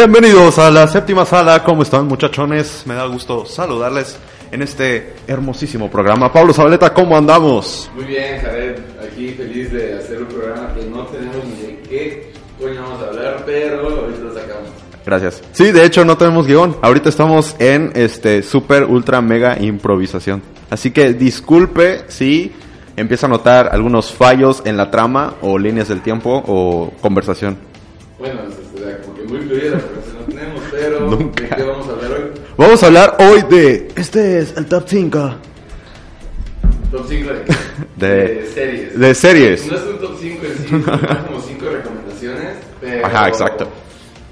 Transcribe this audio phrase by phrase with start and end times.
[0.00, 2.84] Bienvenidos a la séptima sala, ¿cómo están muchachones?
[2.86, 4.16] Me da gusto saludarles
[4.50, 6.32] en este hermosísimo programa.
[6.32, 7.90] Pablo Zabaleta, ¿cómo andamos?
[7.94, 12.32] Muy bien, Jared, aquí feliz de hacer un programa que no tenemos ni de qué
[12.58, 14.70] coño vamos a hablar, pero ahorita lo sacamos.
[15.04, 15.42] Gracias.
[15.52, 16.78] Sí, de hecho no tenemos guion.
[16.80, 20.40] Ahorita estamos en este super ultra mega improvisación.
[20.70, 22.52] Así que disculpe si
[22.96, 27.58] empieza a notar algunos fallos en la trama o líneas del tiempo o conversación.
[28.18, 28.40] Bueno,
[29.30, 31.42] muy fluida la conversación no tenemos, pero Nunca.
[31.44, 32.30] ¿de qué vamos a hablar hoy?
[32.56, 33.88] Vamos a hablar hoy de...
[33.96, 35.34] Este es el top 5
[36.90, 37.30] Top 5
[37.96, 38.98] de, De- series.
[38.98, 39.66] de series.
[39.66, 40.82] No es un top 5 en sí, son
[41.26, 43.06] como 5 recomendaciones, pero...
[43.06, 43.68] Ajá, exacto.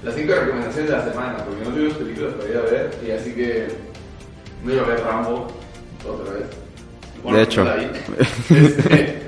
[0.03, 3.11] Las 5 recomendaciones de la semana, porque no tuvimos películas para ir a ver, y
[3.11, 3.67] así que
[4.63, 5.47] no iba a ver Rambo
[6.07, 6.43] otra vez.
[7.23, 7.65] Bueno, De hecho.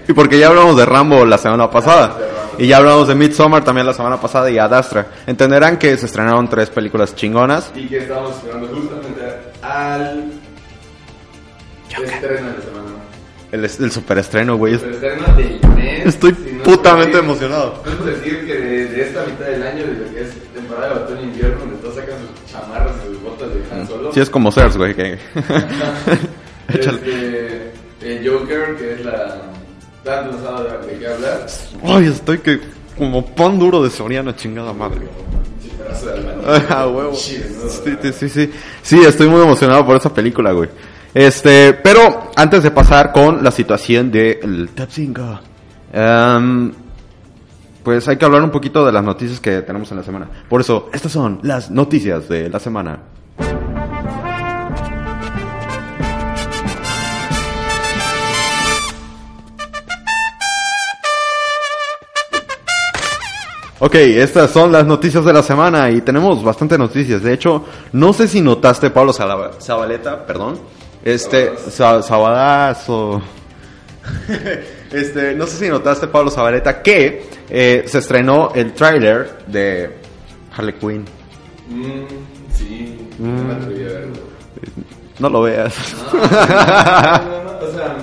[0.08, 2.18] Y porque ya hablamos de Rambo la semana pasada.
[2.58, 2.64] De.
[2.66, 5.08] Y ya hablamos de Midsommar también la semana pasada y Ad Astra.
[5.26, 7.72] Entenderán que se estrenaron tres películas chingonas.
[7.76, 9.22] y que estamos esperando justamente
[9.62, 10.32] al
[11.90, 12.88] estreno de la semana.
[13.52, 14.76] El, el superestreno, güey.
[14.76, 16.06] El estreno del mes.
[16.06, 17.74] Estoy Si no putamente es- emocionado.
[17.84, 21.00] Podemos decir que de, de esta mitad del año, de lo que es temporada de
[21.02, 24.14] otoño e invierno, donde todos sacan sus chamarras y sus botas de Han Solo.
[24.14, 24.96] Sí, es como Cersei, güey.
[24.96, 25.18] que-
[26.70, 26.98] Échale.
[26.98, 27.71] Este,
[28.04, 29.42] el Joker, que es la.
[30.04, 31.46] Tanto no sabe de qué hablar.
[31.84, 32.60] Ay, estoy que
[32.98, 35.00] como pan duro de Soriana, chingada madre.
[35.00, 35.32] De.
[36.70, 37.14] Ah, huevo.
[37.14, 37.40] Sí,
[38.14, 38.50] sí, sí,
[38.82, 39.00] sí.
[39.06, 40.70] Estoy muy emocionado por esa película, güey.
[41.14, 45.40] Este, pero antes de pasar con la situación del Top 5,
[45.94, 46.72] em,
[47.84, 50.28] pues hay que hablar un poquito de las noticias que tenemos en la semana.
[50.48, 53.00] Por eso, estas son las noticias de la semana.
[63.84, 67.24] Ok, estas son las noticias de la semana y tenemos bastante noticias.
[67.24, 70.60] De hecho, no sé si notaste, Pablo Zabaleta, perdón,
[71.04, 73.24] este, Sabadazo.
[74.92, 79.98] este, no sé si notaste, Pablo Zabaleta, que eh, se estrenó el tráiler de
[80.56, 81.06] Harley Quinn.
[81.68, 84.14] Mm, sí, no me atreví a verlo.
[85.18, 85.74] No lo veas.
[86.14, 87.98] No, no, no, no, o sea,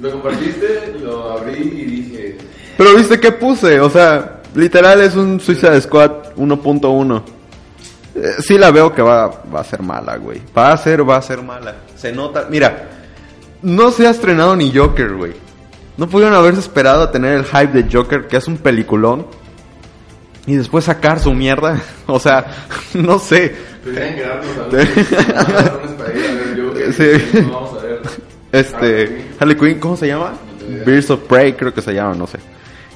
[0.00, 2.38] lo compartiste, lo abrí y dije,
[2.78, 7.22] Pero viste qué puse, o sea, literal es un Suicide Squad 1.1.
[8.14, 10.40] Eh, sí la veo que va, va a ser mala, güey.
[10.56, 11.74] Va a ser, va a ser mala.
[11.96, 12.46] Se nota.
[12.50, 12.88] Mira,
[13.62, 15.32] no se ha estrenado ni Joker, güey.
[15.96, 19.26] No pudieron haberse esperado a tener el hype de Joker, que es un peliculón.
[20.46, 21.80] Y después sacar su mierda.
[22.06, 22.46] O sea,
[22.94, 23.54] no sé.
[23.84, 26.92] tenían que darnos algunas razones para ir a ver Joker.
[26.94, 27.42] Sí.
[27.42, 28.00] No vamos a ver.
[28.50, 30.32] Este, Harley Quinn, ¿cómo se llama?
[30.86, 32.38] Birds of Prey, creo que se llama, no sé.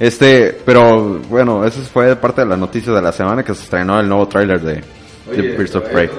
[0.03, 4.01] Este, pero bueno, eso fue parte de las noticias de la semana que se estrenó
[4.01, 4.83] el nuevo tráiler de, de
[5.31, 6.07] Oye, Birds of Prey.
[6.07, 6.11] ¿eh?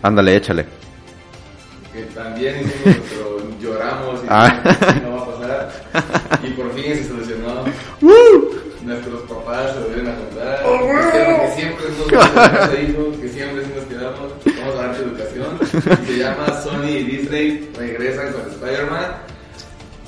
[0.00, 0.64] Ándale, échale.
[1.92, 4.62] que también hicimos nuestro lloramos y Ah.
[5.02, 5.72] no va a pasar.
[6.44, 7.64] Y por fin se solucionó.
[8.84, 10.60] Nuestros papás se volvieron a juntar.
[10.62, 14.32] Dijeron que siempre nos se dijo, que siempre nos quedamos.
[14.60, 16.00] Vamos a darte educación.
[16.00, 19.33] Y se llama Sony y Disney regresan con Spider-Man.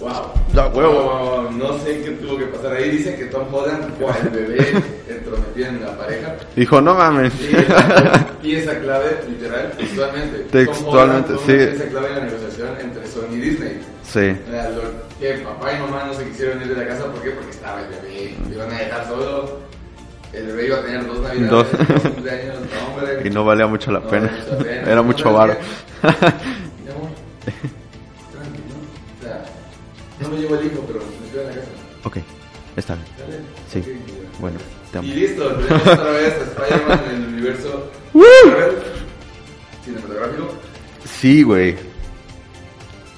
[0.00, 0.70] Wow.
[0.74, 1.02] Huevo.
[1.02, 2.90] Wow, No sé qué tuvo que pasar ahí.
[2.90, 4.70] Dicen que Tom Holland, con el bebé,
[5.08, 6.36] entrometido en la pareja.
[6.54, 7.32] Dijo, no mames.
[7.32, 7.50] Sí,
[8.42, 10.38] pieza clave, literal, textualmente.
[10.50, 11.52] Textualmente, Tom Holland sí.
[11.76, 13.80] Pieza clave en la negociación entre Sony y Disney.
[14.02, 14.36] Sí.
[14.50, 17.30] Lo- que papá y mamá no se quisieron ir de la casa, ¿por qué?
[17.30, 19.60] Porque estaba el bebé, lo iban a dejar solo.
[20.34, 21.66] El bebé iba a tener dos navidades, Dos.
[21.72, 23.22] dos cumpleaños, no, hombre.
[23.24, 24.26] Y no valía mucho la No pena.
[24.26, 24.82] valía mucha pena.
[24.92, 25.56] Era mucho ¿Sabes varo.
[30.20, 31.68] no me llevo el hijo, pero me quedo en la casa.
[32.04, 32.16] ok,
[32.76, 33.06] está bien.
[33.18, 33.40] ¿Sale?
[33.72, 33.78] Sí.
[33.80, 34.58] Ok, Bueno,
[34.92, 35.08] te amo.
[35.08, 37.90] Y listo, tenemos otra vez a Spider-Man en el universo
[39.84, 40.48] cinematográfico.
[41.04, 41.76] Sí, güey.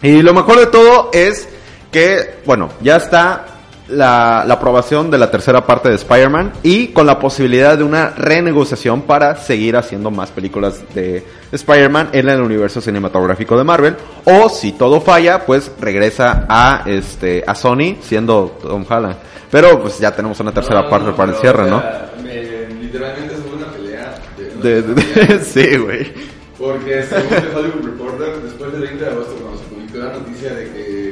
[0.02, 1.48] Y lo mejor de todo es
[1.90, 3.46] que, bueno, ya está
[3.88, 8.10] la, la aprobación de la tercera parte de Spider-Man y con la posibilidad de una
[8.10, 13.96] renegociación para seguir haciendo más películas de Spider-Man en el universo cinematográfico de Marvel.
[14.24, 19.16] O si todo falla, pues regresa a este a Sony siendo Tom Holland.
[19.50, 21.80] Pero pues ya tenemos una tercera No, parte no, para el cierre, o ¿no?
[21.80, 24.14] sea, me- literalmente es una pelea.
[24.62, 25.40] De, De- una de- pelea.
[25.44, 26.12] sí, güey.
[26.58, 30.52] Porque según The Hollywood Reporter, después del 20 de agosto, cuando se publicó la noticia
[30.54, 31.07] de que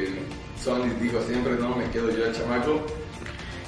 [0.67, 2.85] Sony dijo siempre no, me quedo yo el chamaco,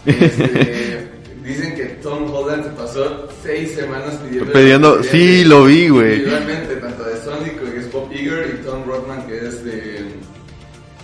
[0.06, 1.08] este,
[1.46, 4.52] dicen que Tom Holland se pasó seis semanas pidiendo...
[4.52, 6.14] Pidiendo- sí, lo vi, güey.
[6.16, 10.06] Individualmente, tanto de Sony, que es Bob Iger, y Tom Rothman, que es de...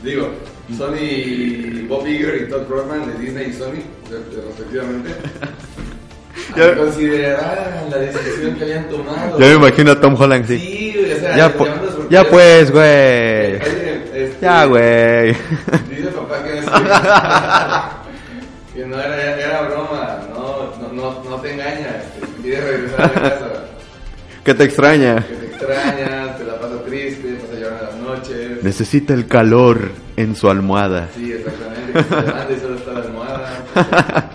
[0.04, 0.28] Digo,
[0.78, 3.82] Sony Bob Iger y Todd Rothman de Disney y Sony,
[4.48, 5.12] respectivamente.
[6.56, 9.40] Ya- Consideraran la decisión que habían tomado.
[9.40, 10.46] Ya me imagino a Tom Holland.
[10.48, 11.68] Sí, güey, o sea, ya, po-
[12.10, 12.86] ya pues, güey.
[13.56, 15.32] Este, Ya, güey.
[15.90, 16.72] Dice papá que no,
[18.76, 22.04] que no era, era broma, no, no, no, no te engañas,
[22.42, 23.48] quieres regresar a casa,
[24.44, 25.26] ¿Qué te extraña?
[25.28, 28.64] que te extrañas, te la pasas triste, vas a llorar en las noches.
[28.64, 31.08] Necesita el calor en su almohada.
[31.16, 34.30] Sí, exactamente, que se levanta y solo está la almohada.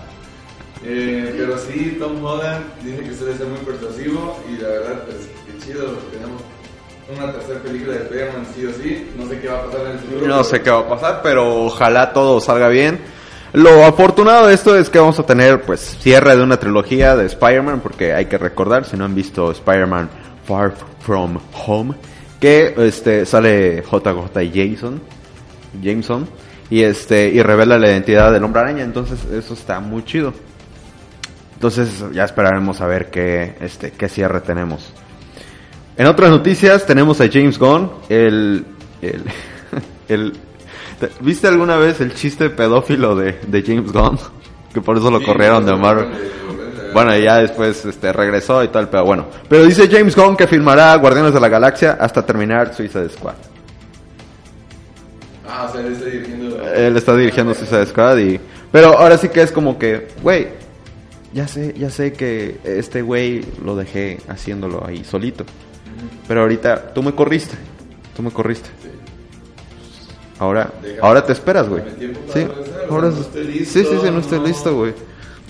[0.93, 5.29] Eh, pero sí, Tom Holland dice que suele ser muy persuasivo y la verdad, pues
[5.45, 6.41] qué chido, tenemos
[7.15, 9.91] una tercera película de Spider-Man sí o sí, no sé qué va a pasar en
[9.91, 10.27] el futuro.
[10.27, 12.99] No sé qué va a pasar, pero ojalá todo salga bien.
[13.53, 17.25] Lo afortunado de esto es que vamos a tener pues cierre de una trilogía de
[17.25, 20.09] Spider-Man, porque hay que recordar, si no han visto Spider-Man
[20.45, 21.95] Far From Home,
[22.41, 25.01] que este sale JJ Jason,
[25.81, 26.27] Jameson,
[26.69, 30.33] y este, y revela la identidad del hombre araña, entonces eso está muy chido.
[31.61, 34.91] Entonces ya esperaremos a ver qué, este, qué cierre tenemos.
[35.95, 38.65] En otras noticias tenemos a James Gunn, el,
[39.03, 39.21] el,
[40.07, 40.33] el-
[40.99, 44.17] ¿te- ¿viste alguna vez el chiste pedófilo de, de James Gunn?
[44.73, 46.07] Que por eso lo Sí, corrieron de Marvel.
[46.95, 49.27] Bueno, y ya después este, regresó y tal, pero bueno.
[49.47, 53.35] Pero dice James Gunn que filmará Guardianes de la Galaxia hasta terminar Suicide Squad.
[55.47, 56.67] Ah, o sea, él está dirigiendo.
[56.73, 58.39] Él está dirigiendo Suicide Squad y...
[58.71, 60.59] Pero ahora sí que es como que, güey,
[61.33, 65.45] ya sé, ya sé que este güey lo dejé haciéndolo ahí solito.
[66.27, 67.55] Pero ahorita tú me corriste,
[68.15, 68.69] tú me corriste.
[70.39, 71.83] Ahora, Déjame- ahora te esperas, güey.
[72.33, 72.47] Sí,
[72.89, 74.47] ahora no estoy listo, sí, sí, sí, no estoy no.
[74.47, 74.93] listo, güey.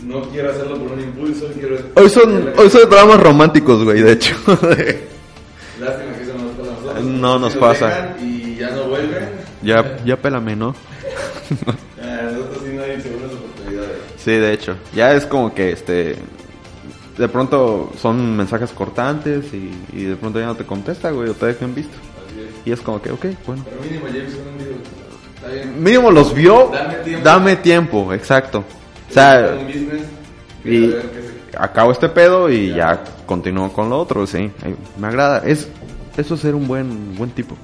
[0.04, 1.78] No quiero hacerlo por un impulso, quiero.
[1.96, 4.36] Hoy son, hoy son dramas románticos, güey, de hecho.
[4.48, 7.04] Lástima que eso no nos pasa a nosotros.
[7.06, 7.88] No nos Si pasa.
[7.88, 9.30] dejan Y ya no vuelven.
[9.62, 10.76] ya, ya pélame, ¿no?
[12.04, 13.98] Ah, nosotros sí no hay segundas oportunidades.
[14.24, 14.76] Sí, de hecho.
[14.96, 16.16] Ya es como que este.
[17.18, 21.34] De pronto son mensajes cortantes y, y de pronto ya no te contesta, güey, o
[21.34, 21.96] te dejan visto.
[22.28, 22.68] Así es.
[22.68, 23.66] Y es como que, ok, bueno.
[23.70, 24.72] Pero mínimo James Gunn dijo,
[25.36, 25.84] está bien.
[25.84, 26.70] Mínimo los vio.
[26.74, 27.24] Dame tiempo.
[27.24, 28.64] Dame tiempo, exacto.
[29.10, 30.02] O sea, un business.
[30.64, 32.76] y se- acabo este pedo y Ya.
[32.76, 34.50] ya continúo con lo otro, sí.
[34.98, 35.44] Me agrada.
[35.46, 35.68] Es,
[36.18, 37.56] eso es ser un buen, buen tipo.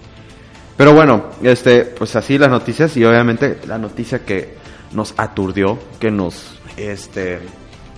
[0.75, 4.55] Pero bueno, este, pues así las noticias y obviamente la noticia que
[4.93, 7.39] nos aturdió, que nos, este,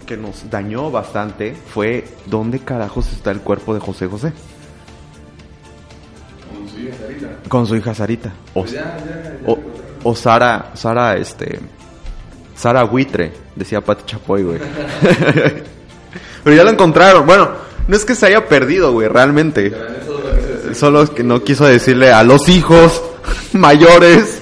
[0.05, 4.33] que nos dañó bastante fue dónde carajos está el cuerpo de José José
[6.51, 7.27] Con su hija Sarita.
[7.47, 9.59] con su hija Sarita o, Pues ya, ya, ya.
[10.03, 11.59] o, Sara, Sara, este,
[12.55, 14.59] Sara Buitre, decía Pati Chapoy, güey.
[16.43, 17.25] Pero ya lo encontraron.
[17.25, 17.49] Bueno,
[17.87, 19.71] no es que se haya perdido, güey, realmente.
[20.73, 23.01] Solo es que no quiso decirle a los hijos
[23.53, 24.41] mayores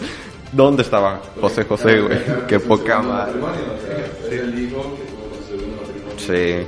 [0.52, 2.20] dónde estaba José José, güey.
[2.48, 3.34] Qué poca madre.
[6.18, 6.68] Sí.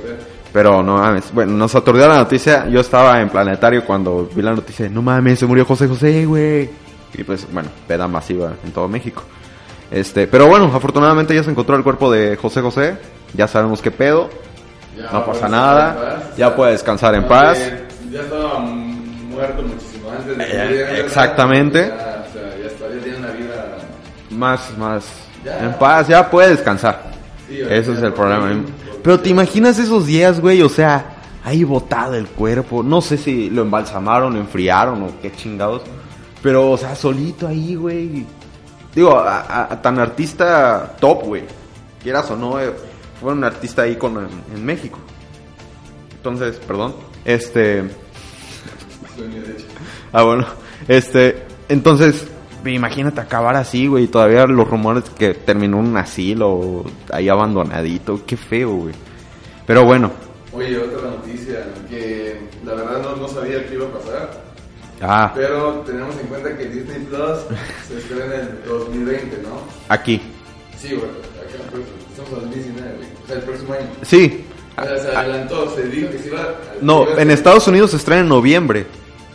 [0.52, 1.32] Pero no mames.
[1.32, 2.66] Bueno, nos aturdió la noticia.
[2.68, 4.88] Yo estaba en Planetario cuando vi la noticia.
[4.88, 6.68] No mames, se murió José José, güey.
[7.14, 9.22] Y pues, bueno, peda masiva en todo México.
[9.90, 12.96] Este, pero bueno, afortunadamente ya se encontró el cuerpo de José José.
[13.34, 14.28] Ya sabemos qué pedo.
[14.96, 16.32] Ya No pasa nada.
[16.36, 17.58] Ya puede descansar en paz.
[18.10, 21.92] Ya estaba muerto muchísimo antes de que Eh, exactamente.
[24.40, 25.04] Más, más.
[25.44, 25.64] Ya.
[25.66, 27.10] En paz, ya puede descansar.
[27.46, 28.50] Sí, Ese es el problema.
[29.02, 31.04] Pero te imaginas esos días, güey, o sea,
[31.44, 32.82] ahí botado el cuerpo.
[32.82, 35.82] No sé si lo embalsamaron, lo enfriaron o qué chingados.
[36.42, 38.24] Pero, o sea, solito ahí, güey.
[38.94, 41.42] Digo, a, a- a tan artista top, güey.
[42.02, 42.72] Quieras o no, eh,
[43.20, 44.98] fue un artista ahí con, en, en México.
[46.16, 46.94] Entonces, perdón.
[47.24, 47.84] Este.
[50.12, 50.46] Ah, bueno.
[50.88, 52.26] Este, entonces,
[52.66, 54.06] imagínate acabar así, güey.
[54.08, 58.20] Todavía los rumores que terminó un asilo, ahí abandonadito.
[58.26, 58.94] Qué feo, güey.
[59.66, 60.10] Pero bueno.
[60.52, 64.50] Oye, otra noticia que la verdad no, no sabía que iba a pasar.
[65.02, 67.38] Ah, Pero tenemos en cuenta que Disney Plus
[67.88, 69.60] se estrena en el 2020, ¿no?
[69.88, 70.20] aquí.
[70.76, 71.08] Sí, güey.
[71.08, 73.08] Acá, pues, estamos en 2019, güey.
[73.24, 73.86] O sea, el próximo año.
[74.02, 74.44] Sí.
[74.76, 76.54] O sea, se adelantó, se dijo que se iba.
[76.82, 78.86] No, iba en Estados Unidos se estrena en noviembre.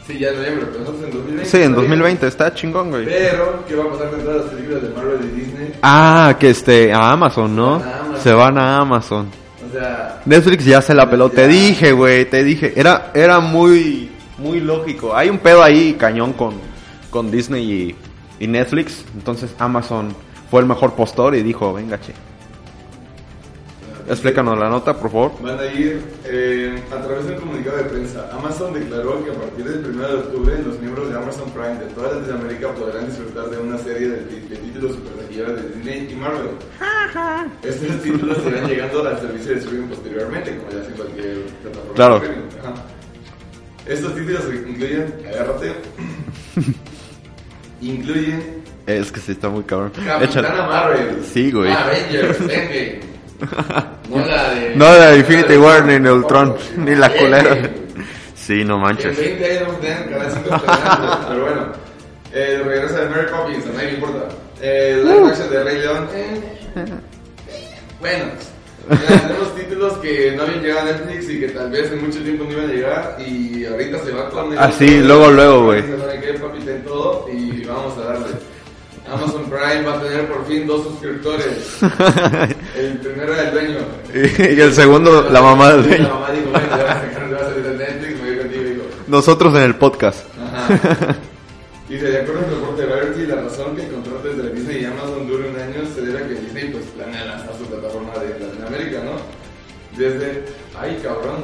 [0.08, 1.46] Sí, ya en noviembre, pero nosotros en 2020.
[1.50, 1.90] Sí, en todavía.
[1.90, 2.28] 2020.
[2.28, 3.06] Está chingón, güey.
[3.06, 5.74] Pero, ¿qué va a pasar con todas las películas de Marvel y Disney?
[5.82, 7.80] Ah, que este, a Amazon, ¿no?
[7.80, 8.22] Se van a Amazon.
[8.24, 9.28] Se van a Amazon.
[9.68, 11.30] O sea, Netflix ya se la peló.
[11.30, 11.48] Te Ya.
[11.48, 12.74] dije, güey, te dije.
[12.76, 15.16] Era, era muy, muy lógico.
[15.16, 16.54] Hay un pedo ahí cañón con,
[17.10, 17.96] con Disney
[18.40, 19.04] y, y Netflix.
[19.16, 20.16] Entonces Amazon
[20.52, 22.14] fue el mejor postor y dijo, venga, che.
[24.08, 25.32] Explícanos la nota, por favor.
[25.42, 28.30] Van a ir eh, a través de un comunicado de prensa.
[28.32, 31.86] Amazon declaró que a partir del 1 de octubre los miembros de Amazon Prime de
[31.88, 36.52] toda Latinoamérica podrán disfrutar de una serie de, de títulos supertaquilleros de Disney y Marvel.
[37.64, 42.22] Estos títulos irán llegando al servicio de streaming posteriormente, como ya hace cualquier plataforma Claro.
[43.88, 45.74] Estos títulos incluyen, agárrate,
[47.82, 49.92] incluyen Es que sí está muy cabrón.
[50.06, 50.68] Capitana.
[50.68, 51.24] Marvel.
[51.24, 51.72] Sí, güey.
[51.72, 53.00] Avengers, Endgame.
[54.10, 54.76] No la de.
[54.76, 57.52] No la de Infinity War ni Neutron, Tampoco, ni la culera.
[57.56, 57.86] Endgame.
[58.36, 59.18] Sí, no En manches.
[59.18, 61.68] 20 años vamos a tener cada 5 peleando, pero bueno.
[62.34, 64.28] Eh, regresa de Mary Poppins, a nadie le importa.
[64.62, 65.08] Eh, Uh.
[65.08, 66.08] live action de Rey León.
[66.14, 66.42] eh,
[68.00, 68.26] bueno,
[68.88, 72.44] tenemos títulos que no habían llegado a Netflix y que tal vez en mucho tiempo
[72.44, 73.18] no iban a llegar.
[73.20, 75.82] Y ahorita se va con Ah, sí, luego, luego, güey.
[75.82, 78.28] Se sabe que papi ten todo y vamos a darle.
[79.12, 81.78] Amazon Prime va a tener por fin dos suscriptores.
[82.76, 83.78] El primero era el dueño.
[84.56, 86.10] y el segundo, la mamá del La dueño.
[86.14, 89.56] mamá dijo, bueno, ya vas a salir de Netflix, me voy contigo y digo, Nosotros
[89.56, 90.26] en el podcast.
[90.40, 91.16] Ajá.
[91.88, 94.86] Dice, de acuerdo al reporte de Variety, la razón que el contrato entre Disney y
[94.86, 98.40] Amazon dure un año se debe a que Disney pues planea lanzar su plataforma de
[98.40, 99.12] Latinoamérica, ¿no?
[99.96, 100.46] Desde,
[100.80, 101.44] ay cabrón,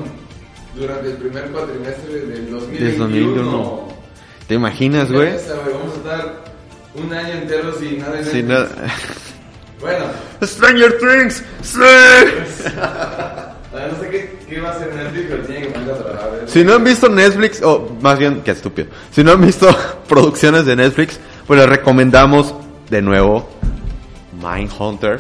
[0.76, 2.86] durante el primer cuatrimestre del 2021.
[2.86, 3.88] Desde 2021.
[4.48, 6.51] ¿Te imaginas, güey, Vamos a estar
[6.96, 8.70] un año entero sin nada en Sin nada.
[9.80, 10.06] Bueno,
[10.44, 11.80] Stranger Things, sí.
[13.74, 16.30] no sé qué, qué va a hacer Netflix, pero tiene que ponerse a trabajar.
[16.36, 16.44] ¿eh?
[16.46, 18.90] Si no han visto Netflix, o más bien, qué estúpido.
[19.12, 19.76] Si no han visto
[20.08, 22.54] producciones de Netflix, pues les recomendamos
[22.92, 23.50] de nuevo
[24.40, 25.20] Mindhunter,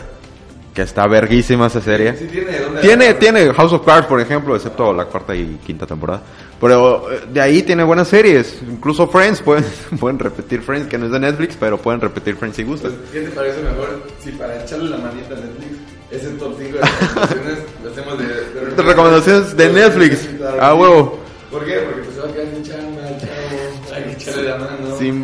[0.74, 2.16] que está verguísima esa serie.
[2.16, 5.86] Sí tiene, ¿dónde Tiene, tiene House of Cards, por ejemplo, excepto la cuarta y quinta
[5.86, 6.22] temporada.
[6.60, 8.60] Pero eh, de ahí tiene buenas series.
[8.62, 9.66] Incluso Friends, pueden,
[10.00, 12.92] pueden repetir Friends, que no es de Netflix, pero pueden repetir Friends si gustan.
[12.92, 15.78] Pues, ¿Qué te parece mejor si para echarle la manita a Netflix
[16.12, 20.28] ese top 5 de recomendaciones lo hacemos de, de, De recomendaciones de Netflix.
[20.38, 21.20] Claro, Ah, huevo.
[21.50, 21.80] ¿Por qué?
[21.80, 24.98] Porque pues se va a quedar sin chamba, chavo, hay que echarle la mano.
[24.98, 25.24] Sin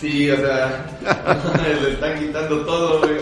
[0.00, 0.86] Sí, o sea,
[1.82, 3.18] le están quitando todo, güey.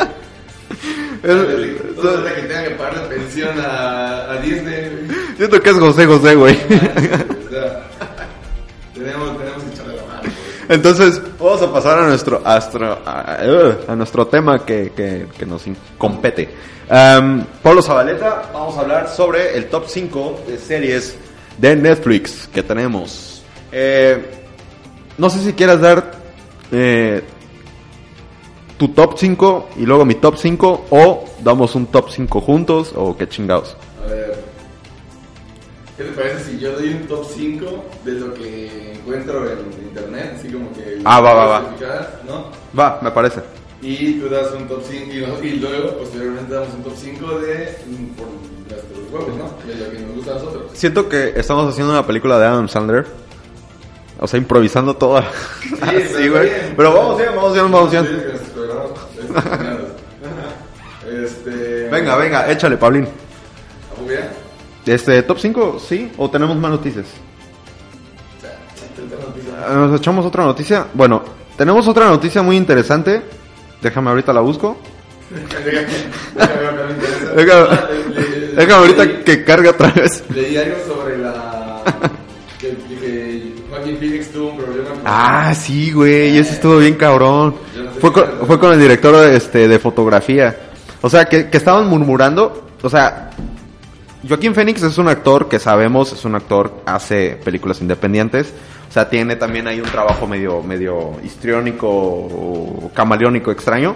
[1.22, 5.08] Es- Todo hasta que tenga que pagar la pensión a, a Disney.
[5.36, 6.54] Siento que es José José, güey.
[6.54, 7.82] O sea,
[8.94, 10.32] tenemos, tenemos que echarle la mano, güey.
[10.68, 13.36] Entonces, vamos a pasar a nuestro astro, a,
[13.88, 15.62] a nuestro tema que, que, que nos
[15.98, 16.48] compete.
[16.88, 21.16] Am, Pablo Zabaleta, vamos a hablar sobre el top 5 de series
[21.58, 23.42] de Netflix que tenemos.
[23.70, 24.24] Eh,
[25.18, 26.10] no sé si quieras dar
[26.70, 27.22] eh,
[28.82, 33.16] tu top 5 y luego mi top 5 o damos un top 5 juntos o
[33.16, 33.76] qué chingados.
[34.02, 34.34] A ver.
[35.96, 40.34] ¿Qué te parece si yo doy un top 5 de lo que encuentro en internet?
[40.36, 41.00] Así como que.
[41.04, 41.62] Ah, va, va, va.
[42.26, 42.46] ¿no?
[42.76, 43.40] Va, me parece.
[43.82, 47.78] Y tú das un top 5 y, y luego, posteriormente, damos un top 5 de.
[47.86, 48.26] mm, por
[48.68, 49.72] nuestros huevos, ¿no?
[49.72, 50.64] De lo que nos gusta a nosotros.
[50.72, 53.06] Siento que estamos haciendo una película de Adam Sandler.
[54.18, 55.22] O sea, improvisando toda.
[55.62, 56.50] Sí, Así, güey.
[56.76, 58.42] Pero vamos bien, vamos bien, vamos bien.
[61.24, 61.88] Este.
[61.90, 63.08] Venga, venga, échale, Pablín.
[64.86, 66.10] Este, top 5, ¿sí?
[66.16, 67.06] ¿O tenemos más noticias?
[69.72, 70.86] ¿Nos echamos otra noticia?
[70.92, 71.22] Bueno,
[71.56, 73.22] tenemos otra noticia muy interesante.
[73.80, 74.76] Déjame ahorita la busco.
[75.30, 75.86] Déjame
[78.74, 80.24] Ah, ahorita que cargue otra vez.
[80.30, 81.82] Leí algo sobre la.
[82.58, 83.52] que, que
[83.98, 84.90] Phoenix tuvo un problema.
[85.04, 87.54] Ah, sí, güey, ese estuvo bien cabrón.
[88.02, 90.56] Fue con, fue con el director de, este, de fotografía.
[91.02, 92.66] O sea, que, estaban murmurando.
[92.82, 93.30] O sea,
[94.28, 98.52] Joaquín Phoenix es un actor que sabemos, es un actor, hace películas independientes.
[98.88, 103.94] O sea, tiene también ahí un trabajo medio, medio histriónico camaleónico extraño.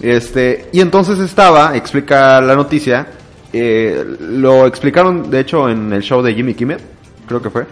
[0.00, 3.06] Este, y entonces estaba, explica la noticia,
[3.52, 6.80] eh, lo explicaron de hecho en el show de Jimmy Kimmel,
[7.28, 7.64] creo que fue.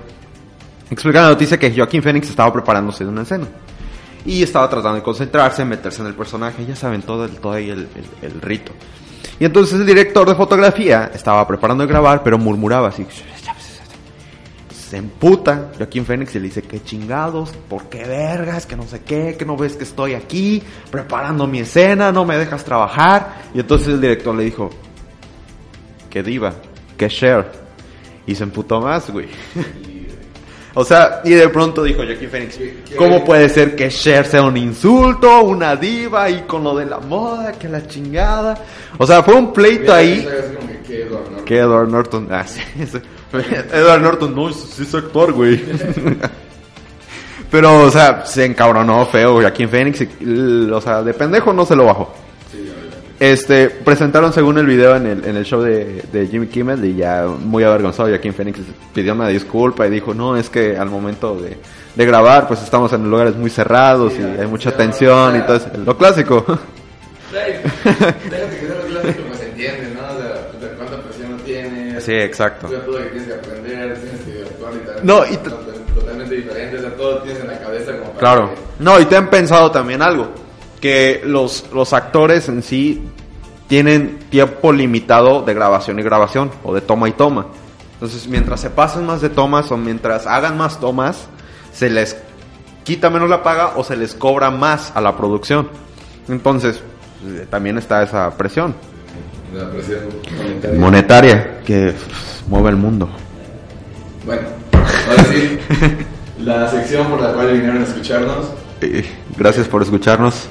[0.89, 3.49] Explica la noticia que Joaquín Phoenix estaba preparándose de una escena.
[4.27, 7.69] Y estaba tratando de concentrarse, meterse en el personaje, ya saben, todo el, todo ahí
[7.71, 7.87] el,
[8.23, 8.73] el- rito.
[9.39, 13.07] Y entonces el director de fotografía estaba preparando de grabar, pero murmuraba así.
[14.71, 19.01] Se emputa Joaquín Phoenix y le dice, qué chingados, por qué vergas, que no sé
[19.03, 23.43] qué, que no ves que estoy aquí, preparando mi escena, no me dejas trabajar.
[23.55, 24.71] Y entonces el director le dijo,
[26.11, 26.55] que diva,
[26.97, 27.51] que share.
[28.27, 29.29] Y se emputó más, güey.
[30.77, 32.59] O sea, y de pronto dijo Joaquín Phoenix.
[32.97, 36.99] ¿cómo puede ser que Cher sea un insulto, una diva y con lo de la
[36.99, 38.57] moda, que la chingada?
[38.99, 40.27] O sea, fue un pleito ahí.
[40.85, 41.45] que, Edward, ¿no?
[41.45, 42.99] Que Edward Norton, ah, sí, sí.
[43.73, 45.63] Edward Norton, no, sí es actor, güey.
[47.51, 51.77] Pero, o sea, se encabronó feo Joaquín Phoenix, y, o sea, de pendejo no se
[51.77, 52.13] lo bajó.
[53.21, 56.97] Este, presentaron según el video en el, en el show de, de Jimmy Kimmel y
[56.97, 58.59] ya muy avergonzado Joaquín Phoenix
[58.93, 61.57] pidió una disculpa y dijo, no, es que al momento de,
[61.95, 65.57] de grabar pues estamos en lugares muy cerrados Sí, y hay mucha tensión, y todo
[65.57, 65.69] eso.
[65.87, 66.45] Lo clásico.
[67.33, 70.01] Déjate que sea lo clásico, pues entiendes, ¿no?
[70.03, 72.05] O sea, o sea, cuánta presión no tienes.
[72.05, 72.67] Sí, exacto.
[72.67, 75.05] O sea, todo lo que tienes que aprender, tienes que actuar literalmente.
[75.13, 75.37] No, y
[75.95, 78.51] totalmente diferente, o sea, todo tienes en la cabeza como para Claro.
[78.55, 80.29] que- No, y te han pensado también algo,
[80.85, 83.03] que los, los actores en sí
[83.69, 87.47] tienen tiempo limitado de grabación y grabación, o de toma y toma.
[87.95, 91.27] Entonces, mientras se pasen más de tomas o mientras hagan más tomas,
[91.73, 92.19] se les
[92.83, 95.71] quita menos la paga o se les cobra más a la producción.
[96.29, 96.83] Entonces,
[97.27, 98.75] eh, también está esa presión
[99.57, 100.01] La presión
[100.37, 100.79] monetaria.
[100.79, 103.09] monetaria que pff, mueve el mundo.
[104.27, 104.49] Bueno,
[105.09, 105.59] ahora sí,
[106.41, 108.49] la sección por la cual vinieron a escucharnos.
[108.83, 109.07] Eh,
[109.39, 110.47] Gracias por escucharnos.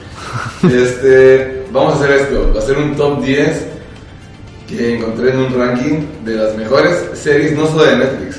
[0.63, 3.65] Este, vamos a hacer esto, va a ser un top 10
[4.67, 8.37] que encontré en un ranking de las mejores series, no solo de Netflix,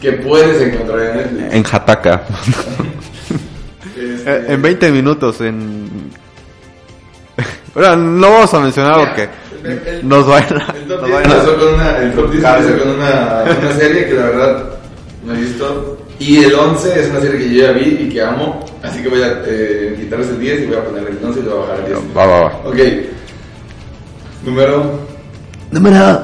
[0.00, 1.54] que puedes encontrar en Netflix.
[1.54, 2.22] En Jataca.
[3.96, 6.10] Este, Eh, En 20 minutos, en...
[7.74, 9.28] Bueno, no vamos a mencionar mira, porque
[9.90, 10.74] el- nos vayan a...
[10.76, 13.44] El top nos 10 vayan a- empezó con una, el top 10 empieza con una,
[13.62, 14.64] una serie que la verdad
[15.24, 15.95] no he visto.
[16.18, 18.64] Y el 11 es una serie que yo ya vi y que amo.
[18.82, 21.42] Así que voy a eh, quitarles el 10 y voy a poner el 11 y
[21.42, 21.98] lo voy a bajar al 10.
[22.16, 22.56] Va, va, va.
[22.64, 22.76] Ok.
[24.44, 25.00] Número
[25.70, 26.22] Número...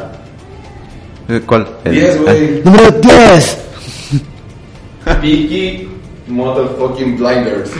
[1.29, 1.67] Eh, ¿Cuál?
[1.85, 2.57] El- 10, güey.
[2.59, 3.59] Ah, Número 10.
[5.21, 5.89] Peaky
[6.29, 7.71] Motherfucking Blinders.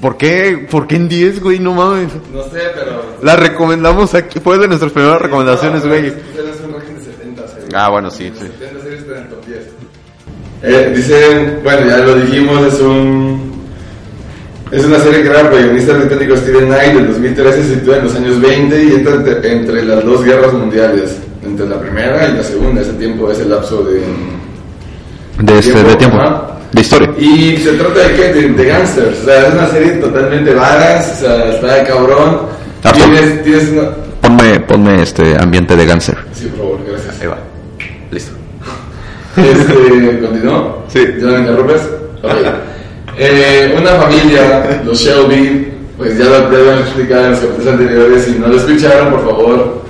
[0.00, 0.66] ¿Por qué?
[0.70, 1.58] ¿Por qué en 10, güey?
[1.58, 2.12] No mames.
[2.32, 3.02] No sé, pero.
[3.22, 4.40] La recomendamos aquí.
[4.40, 6.02] Fue de nuestras primeras recomendaciones, No, güey.
[6.02, 7.68] De 70 series.
[7.74, 8.46] Ah, bueno, sí, sí.
[8.58, 8.82] 70
[10.62, 13.56] Eh, dicen, bueno, ya lo dijimos, es un.
[14.72, 18.04] Es una serie creada por el guionista británico Steven Knight del 2013, se sitúa en
[18.04, 22.36] los años 20 y entra entre, entre las dos guerras mundiales, entre la primera y
[22.36, 22.80] la segunda.
[22.80, 24.02] Ese tiempo es el lapso de.
[25.40, 26.18] De, este, de tiempo.
[26.72, 27.10] De historia.
[27.16, 28.32] Y se trata de qué?
[28.32, 29.20] De, de gangsters.
[29.20, 32.40] O sea, es una serie totalmente vagas, o sea, está de cabrón.
[32.82, 33.90] Ah, Tienes, tienes una.
[34.20, 36.16] Ponme, ponme este ambiente de cáncer.
[36.34, 37.20] Sí, por favor, gracias.
[37.20, 37.38] Ahí va.
[38.10, 38.32] Listo.
[39.36, 40.84] Este, ¿continuó?
[40.88, 41.00] Sí.
[41.20, 41.82] ¿Ya me interrumpes?
[42.22, 42.32] Ok.
[43.18, 47.66] Eh, una familia, los Shelby, pues ya lo, ya lo han explicado en los capítulos
[47.66, 48.24] anteriores.
[48.24, 49.82] Si no lo escucharon, por favor,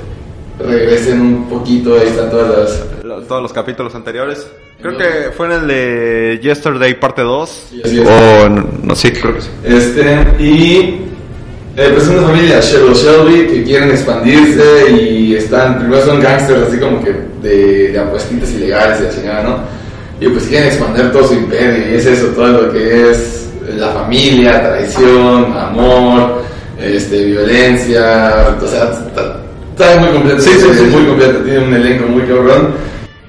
[0.59, 1.99] regresen un poquito.
[1.99, 3.27] Ahí están todas las.
[3.29, 4.47] Todos los capítulos anteriores.
[4.81, 7.69] Creo que fue en el de Yesterday parte 2.
[7.85, 7.99] Sí.
[8.01, 9.51] O no, no, sí, creo que sí.
[9.65, 11.16] Este, y
[11.77, 16.79] eh, pues una familia, los Shelby, que quieren expandirse y están, primero son gangsters así
[16.79, 19.59] como que de, de apuestitas ilegales y la chingada, ¿no?
[20.19, 23.89] Y pues quieren expandir todo su imperio y es eso, todo lo que es la
[23.89, 26.43] familia, traición, amor,
[26.81, 29.41] este, violencia, o sea, está,
[29.73, 32.69] está muy completo, Sí, sí, sí, muy completo, tiene un elenco muy cabrón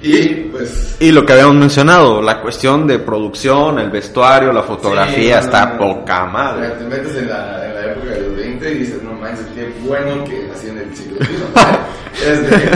[0.02, 5.42] y pues Y lo que habíamos mencionado, la cuestión de producción, el vestuario, la fotografía,
[5.42, 6.00] Sí, está no, no, no.
[6.00, 6.70] poca madre.
[6.70, 9.72] Te metes en la, en la época de los 20 y dices, no manches, qué
[9.82, 12.24] bueno que nací en el siglo XXI.
[12.32, 12.72] este,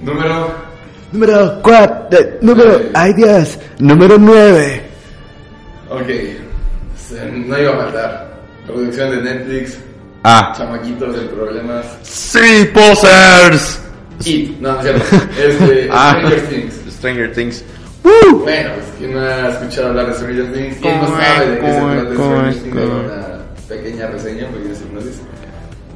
[0.00, 0.52] número.
[1.12, 4.82] Número 4, número, ay Dios, número 9.
[5.90, 6.08] Ok.
[6.96, 8.34] Se- No iba a faltar.
[8.66, 9.78] Producción de Netflix.
[10.24, 11.84] Ah, Chamaquitos de problemas.
[12.02, 13.80] sí, posers.
[14.24, 14.58] It.
[14.60, 15.26] No, no es cierto.
[15.40, 16.10] Este, Ah.
[16.18, 16.74] Stranger Things.
[16.90, 17.64] Stranger Things.
[18.02, 18.38] ¡Woo!
[18.40, 20.76] Bueno, pues, ¿quién no ha escuchado hablar de Stranger Things?
[20.80, 22.76] ¿Quién no sabe de qué se trata de Stranger Things?
[22.76, 25.20] Hay una pequeña reseña, porque ya se nos dice.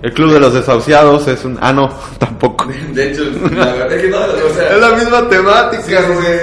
[0.00, 1.58] El Club de los Desahuciados es un...
[1.60, 2.66] Ah, no, tampoco.
[2.94, 4.72] De hecho, la verdad es que no, o sea...
[4.74, 5.92] Es la misma temática, Sí,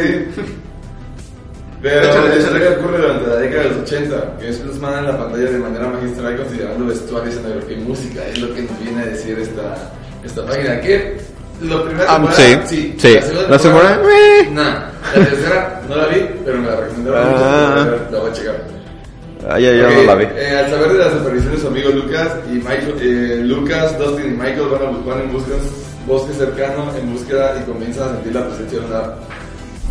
[0.03, 0.41] sí, sí.
[1.81, 4.57] Pero De hecho, de hecho, historia ocurre durante la década de los 80, que es
[4.57, 8.27] plasmada en la pantalla de manera magistral considerando vestuario, escenografía y música.
[8.27, 9.91] Es lo que nos viene a decir esta,
[10.23, 10.81] esta página.
[10.81, 11.17] Que
[11.61, 12.33] lo primero Ah,
[12.67, 13.13] sí, sí.
[13.13, 14.01] La La segunda, temporada,
[14.41, 14.49] eh.
[14.51, 14.73] nah.
[15.15, 17.33] La tercera no la vi, pero me la recomendaron.
[17.37, 17.87] Ah.
[18.11, 18.63] La voy a checar.
[19.47, 20.25] Ah, ya, ya no la vi.
[20.35, 24.25] eh, al saber de las apariciones de su amigo Lucas y Michael, eh, Lucas, Dustin
[24.25, 25.51] y Michael van a buscar en busca
[26.07, 29.01] bosque cercano en búsqueda y comienzan a sentir la presencia de una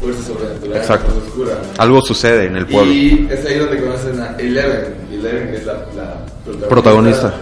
[0.00, 1.12] fuerza sobrenatural, Exacto.
[1.26, 1.52] oscura.
[1.78, 2.92] Algo sucede en el pueblo.
[2.92, 4.94] Y es ahí donde conocen a Eleven.
[5.12, 7.32] Eleven es la, la Protagonista.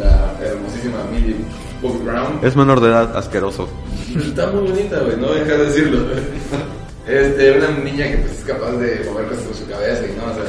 [0.00, 1.36] La hermosísima Millie
[1.82, 2.40] Bobby Brown.
[2.42, 3.68] Es menor de edad, asqueroso.
[4.16, 5.98] Está muy bonita, güey, no voy a dejar de decirlo.
[7.08, 10.24] Este, una niña que pues es capaz de mover cosas con su cabeza y no,
[10.30, 10.44] o sea,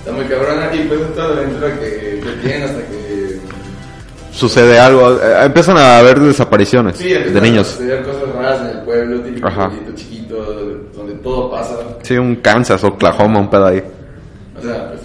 [0.00, 3.38] está muy cabrona y pues es toda la aventura que, que tienen hasta que...
[4.32, 5.12] Sucede algo.
[5.22, 7.68] eh, empiezan a haber desapariciones Sí, empiezan de a niños.
[7.68, 9.68] suceder cosas raras en el pueblo, típico Ajá.
[9.68, 10.34] pueblito chiquito,
[10.96, 11.76] donde todo pasa.
[12.02, 13.80] Sí, un Kansas, Oklahoma, un pedo ahí.
[14.58, 15.00] O sea, pues,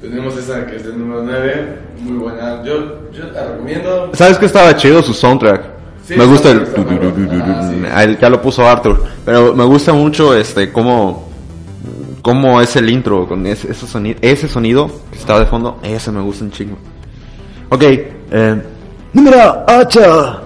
[0.00, 2.62] Tenemos esa que es el número 9, muy buena.
[2.62, 4.10] Yo, yo la recomiendo.
[4.14, 5.62] ¿Sabes que estaba chido su soundtrack?
[6.06, 6.60] Sí, me gusta el...
[7.42, 7.82] Ah, sí.
[7.92, 9.02] Ah, Ya lo puso Arthur.
[9.24, 11.28] Pero me gusta mucho este cómo,
[12.22, 15.78] cómo es el intro con ese, ese, sonido, ese sonido que está de fondo.
[15.82, 16.78] Ese me gusta un chingo.
[17.70, 17.82] Ok.
[17.82, 18.62] Eh,
[19.12, 20.40] número 8.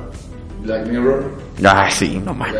[0.64, 1.24] Black Mirror.
[1.64, 2.54] Ay, sí, no mames.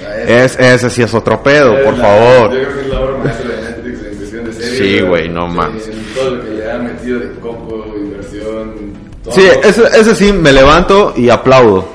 [0.00, 2.52] ya es- Es, ese sí es otro pedo, es por la- favor.
[2.52, 4.65] Yo creo que es la obra maestra de Netflix en cuestión de series.
[4.76, 5.90] Sí, güey, no mames.
[6.14, 8.74] Todo lo que le ha metido de coco, inversión.
[9.22, 9.34] Todo.
[9.34, 11.88] Sí, ese, ese sí me levanto y aplaudo.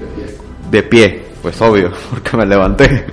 [0.00, 0.36] De pie.
[0.70, 3.06] De pie, pues obvio, porque me levanté.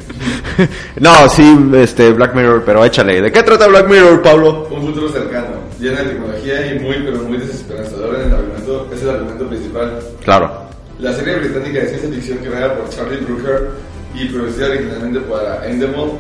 [1.00, 3.22] no, sí, este, Black Mirror, pero échale.
[3.22, 4.68] ¿De qué trata Black Mirror, Pablo?
[4.72, 5.48] Un futuro cercano,
[5.80, 8.90] lleno de tecnología y muy, pero muy desesperanzador en el argumento.
[8.94, 10.00] Es el argumento principal.
[10.24, 10.52] Claro.
[11.00, 13.70] La serie británica de ciencia ficción creada por Charlie Brooker
[14.14, 16.12] y producida originalmente para Endemol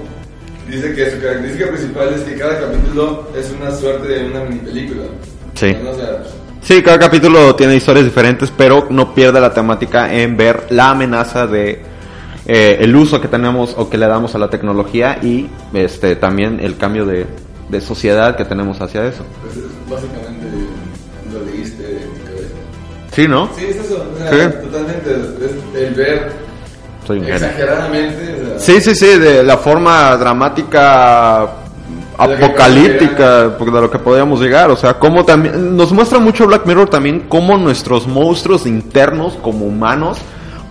[0.70, 4.60] dice que su característica principal es que cada capítulo es una suerte de una mini
[4.60, 5.04] película.
[5.56, 5.76] Sí.
[5.90, 6.24] O sea,
[6.62, 11.48] Sí, cada capítulo tiene historias diferentes, pero no pierde la temática en ver la amenaza
[11.48, 11.82] de
[12.46, 16.60] eh, el uso que tenemos o que le damos a la tecnología y este también
[16.60, 17.26] el cambio de,
[17.70, 19.24] de sociedad que tenemos hacia eso.
[19.42, 20.46] pues es básicamente
[21.34, 22.56] lo leíste en tu cabeza.
[23.12, 23.50] Sí, ¿no?
[23.58, 24.06] Sí, es eso.
[24.14, 24.56] o sea, Sí.
[24.70, 25.12] Totalmente.
[25.46, 26.32] Es el ver
[27.06, 27.36] Soy un genio.
[27.36, 28.42] exageradamente.
[28.56, 31.50] o sea, Sí, sí, sí, de la forma dramática
[32.18, 36.90] apocalíptica de lo que podríamos llegar, o sea, cómo también nos muestra mucho Black Mirror
[36.90, 40.20] también cómo nuestros monstruos internos como humanos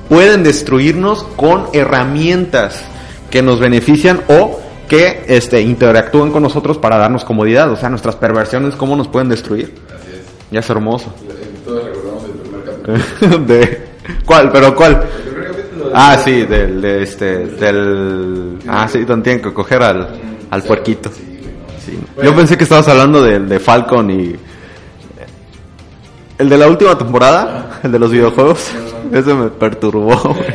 [0.08, 2.82] pueden destruirnos con herramientas
[3.30, 8.16] que nos benefician o que este interactúen con nosotros para darnos comodidad, o sea, nuestras
[8.16, 9.74] perversiones cómo nos pueden destruir.
[9.88, 10.26] Así es.
[10.50, 11.12] Ya es hermoso.
[11.64, 13.38] Todos recordamos el primer capítulo.
[13.46, 13.90] de
[14.24, 14.50] ¿Cuál?
[14.50, 15.02] ¿Pero cuál?
[15.94, 18.58] Ah, sí, del, de este, del...
[18.68, 20.08] Ah, sí, donde tienen que coger al,
[20.50, 21.10] al puerquito.
[21.10, 21.98] Sí.
[22.22, 24.36] Yo pensé que estabas hablando del de Falcon y...
[26.38, 28.70] El de la última temporada, el de los videojuegos,
[29.12, 30.36] ese me perturbó.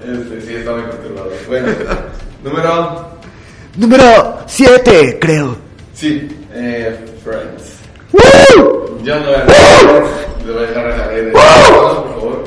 [0.00, 1.32] Este, sí, está muy perturbador.
[1.46, 1.68] Bueno,
[2.42, 3.10] número.
[3.76, 5.56] Número 7, creo.
[5.94, 7.80] Sí, eh, Friends.
[9.04, 9.44] Yo no voy a
[10.44, 11.32] Le voy a dejar a Javier.
[11.32, 12.44] Por favor.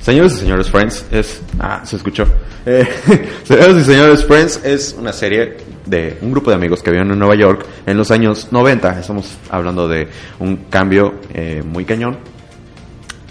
[0.00, 1.42] Señores y señores, Friends es...
[1.58, 2.26] Ah, se escuchó.
[2.64, 2.86] Eh,
[3.44, 5.56] señores y señores, Friends es una serie
[5.86, 9.00] de un grupo de amigos que viven en Nueva York en los años 90.
[9.00, 10.08] Estamos hablando de
[10.38, 12.18] un cambio eh, muy cañón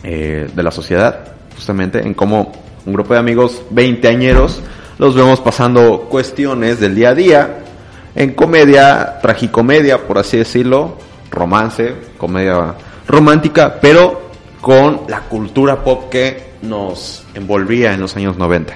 [0.03, 2.51] eh, de la sociedad, justamente en cómo
[2.85, 4.61] un grupo de amigos veinteañeros
[4.97, 7.57] los vemos pasando cuestiones del día a día
[8.15, 10.97] en comedia, tragicomedia, por así decirlo,
[11.29, 12.73] romance, comedia
[13.07, 18.73] romántica, pero con la cultura pop que nos envolvía en los años 90.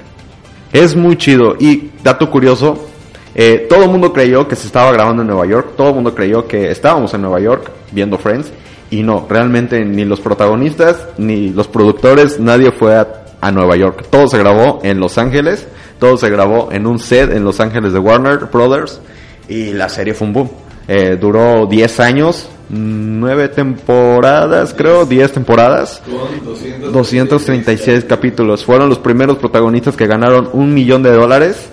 [0.74, 2.88] Es muy chido y dato curioso,
[3.34, 6.14] eh, todo el mundo creyó que se estaba grabando en Nueva York, todo el mundo
[6.14, 8.52] creyó que estábamos en Nueva York viendo Friends
[8.90, 13.18] y no, realmente ni los protagonistas ni los productores, nadie fue a,
[13.52, 14.06] Nueva York.
[14.12, 15.68] Todo se grabó en Los Ángeles,
[15.98, 19.02] todo se grabó en un set en Los Ángeles de Warner Brothers
[19.48, 20.50] y la serie fue un boom.
[20.88, 26.02] Eh, duró 10 años, 9 temporadas, creo, 10 temporadas.
[26.06, 28.64] Con 200 236 capítulos.
[28.64, 31.68] Fueron los primeros protagonistas que ganaron un millón de dólares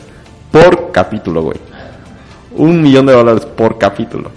[0.50, 1.58] por capítulo, güey.
[2.56, 4.30] Un millón de dólares por capítulo.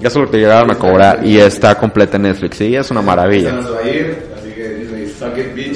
[0.00, 2.56] Eso es lo que llegaron a cobrar y está completa en Netflix.
[2.56, 3.54] Sí, es una maravilla.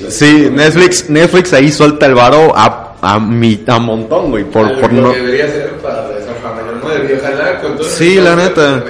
[0.09, 4.81] Sí, Netflix, Netflix ahí suelta el varo a, a, mi, a montón, güey, por, Algo
[4.81, 5.13] por no...
[5.13, 8.83] que debería ser para regresar con todo Sí, la neta.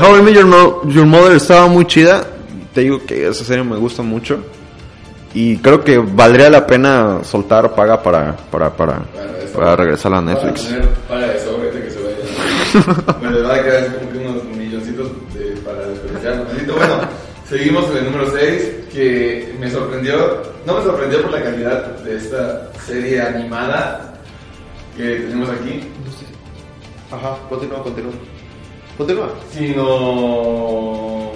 [0.00, 2.24] How I Met Your Mo- Your Mother estaba muy chida.
[2.74, 4.38] Te digo que esa serie me gusta mucho.
[5.34, 9.02] Y creo que valdría la pena soltar paga para, para, para,
[9.54, 10.64] para regresar a Netflix.
[11.08, 13.48] Para tener de sobrete que se vaya.
[13.48, 16.44] Va a quedar como que unos milloncitos de- para desperdiciar.
[16.76, 16.94] Bueno,
[17.48, 22.16] seguimos en el número 6, que me sorprendió, no me sorprendió por la calidad de
[22.16, 24.14] esta serie animada
[24.96, 25.80] que tenemos aquí,
[27.10, 28.12] Ajá, continúa, continúa.
[28.98, 29.30] Continúa.
[29.52, 31.32] sino...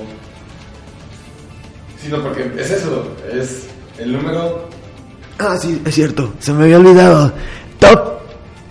[2.03, 4.69] Sino porque es eso, es el número
[5.39, 7.33] Ah, sí, es cierto, se me había olvidado.
[7.81, 8.21] Top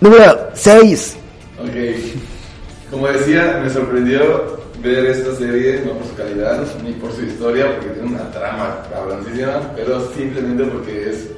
[0.00, 1.16] número 6.
[1.58, 2.90] Ok.
[2.90, 7.74] Como decía, me sorprendió ver esta serie, no por su calidad, ni por su historia,
[7.74, 11.28] porque tiene una trama cabroncísima, pero simplemente porque es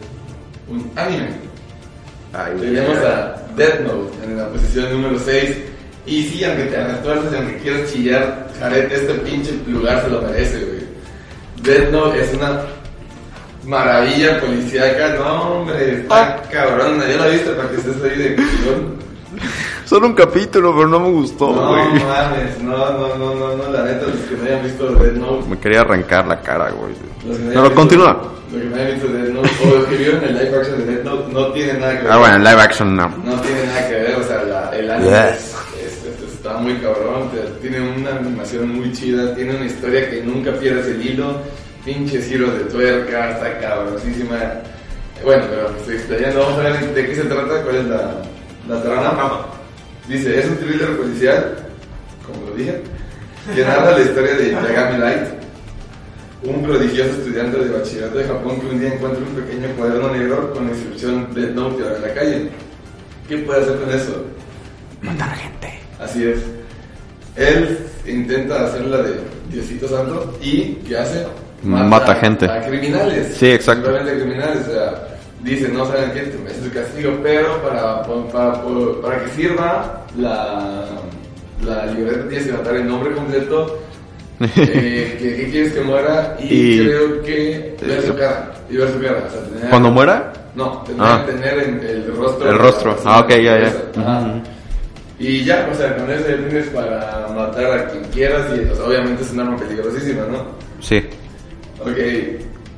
[0.68, 1.30] un anime.
[2.60, 5.56] Tenemos a Death Note en la posición número 6.
[6.06, 10.20] Y sí, aunque te arrastuerces y aunque quieras chillar, Jared, este pinche lugar se lo
[10.22, 10.84] merece, güey.
[11.62, 12.60] Death Note es una
[13.66, 15.14] maravilla policíaca.
[15.18, 17.00] No, hombre, está cabrón.
[17.10, 18.34] Yo la viste para que estés ahí de.
[18.34, 21.84] Es Solo un capítulo, pero no me gustó, No güey.
[22.04, 25.48] mames, no, no, no, no, no, la neta, los que no hayan visto Dead Note.
[25.48, 26.94] Me quería arrancar la cara, güey.
[27.24, 28.22] No visto- continúa.
[28.52, 30.84] Los que no hayan visto Dead Note, o los que vieron el live action de
[30.94, 32.12] Dead Note, no tienen nada que ver.
[32.12, 33.08] Ah, bueno, live action no.
[33.08, 35.38] No tiene nada que ver, o sea, la- el anime Yeah.
[36.44, 37.30] Es- es- es- está muy cabrón,
[37.62, 41.36] tiene una animación muy chida, tiene una historia que nunca pierdes el hilo,
[41.84, 44.36] pinches giros de tuerca, está cabrosísima.
[45.24, 48.22] Bueno, pero estoy explayando, vamos a ver de qué se trata, cuál es la,
[48.68, 49.46] la trama.
[50.08, 51.56] Dice, es un thriller policial,
[52.26, 52.80] como lo dije,
[53.54, 55.22] que narra la historia de Yagami Light,
[56.42, 60.52] un prodigioso estudiante de bachillerato de Japón que un día encuentra un pequeño cuaderno negro
[60.52, 62.48] con la inscripción Dead Note en la calle.
[63.28, 64.24] ¿Qué puede hacer con eso?
[65.04, 65.78] Matar gente.
[66.00, 66.38] Así es.
[67.36, 71.26] Él intenta hacer la de Diosito Santo y ¿qué hace?
[71.62, 72.46] Mata gente.
[72.46, 73.36] A criminales.
[73.36, 73.90] Sí, exacto.
[73.92, 74.68] Criminales.
[74.68, 75.08] O sea,
[75.42, 78.62] dice, no saben qué, ese es el castigo, pero para, para,
[79.02, 80.84] para que sirva la,
[81.64, 83.78] la libreta tienes que matar el nombre completo.
[84.40, 86.44] eh, que, que quieres que muera y,
[86.80, 90.32] Y- creo que ver su cara y ver su cara o sea, tener- ¿Cuando muera?
[90.56, 91.22] no, tener, Ah.
[91.24, 92.50] tener en- el rostro.
[92.50, 92.96] El rostro.
[93.04, 93.72] Ah, ok, ya, ya.
[94.00, 94.20] Ajá.
[94.26, 94.42] Ujú.
[95.18, 98.74] Y ya, o sea, con eso ya tienes para matar a quien quieras y o
[98.74, 100.44] sea, obviamente es un arma peligrosísima, ¿no?
[100.80, 101.02] Sí.
[101.80, 101.98] Ok,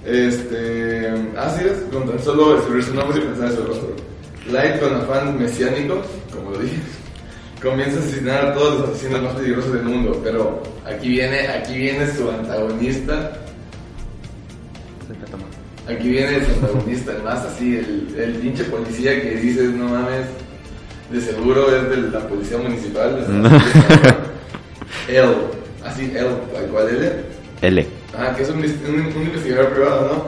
[0.05, 1.09] este...
[1.09, 3.96] Es, con tan solo escribir su nombre y pensar en su rostro.
[4.51, 6.77] Light con afán mesiánico, como lo dije,
[7.62, 11.77] comienza a asesinar a todos los asesinos más peligrosos del mundo, pero aquí viene, aquí
[11.77, 13.33] viene su antagonista
[15.88, 20.27] Aquí viene el protagonista, el más así, el, el pinche policía que dices, no mames,
[21.11, 23.25] de seguro es de la policía municipal.
[25.09, 25.25] él,
[25.85, 27.12] así, él, tal cual él.
[27.62, 27.87] L.
[28.19, 30.25] Ah, que es un, un- un investigador privado, ¿no?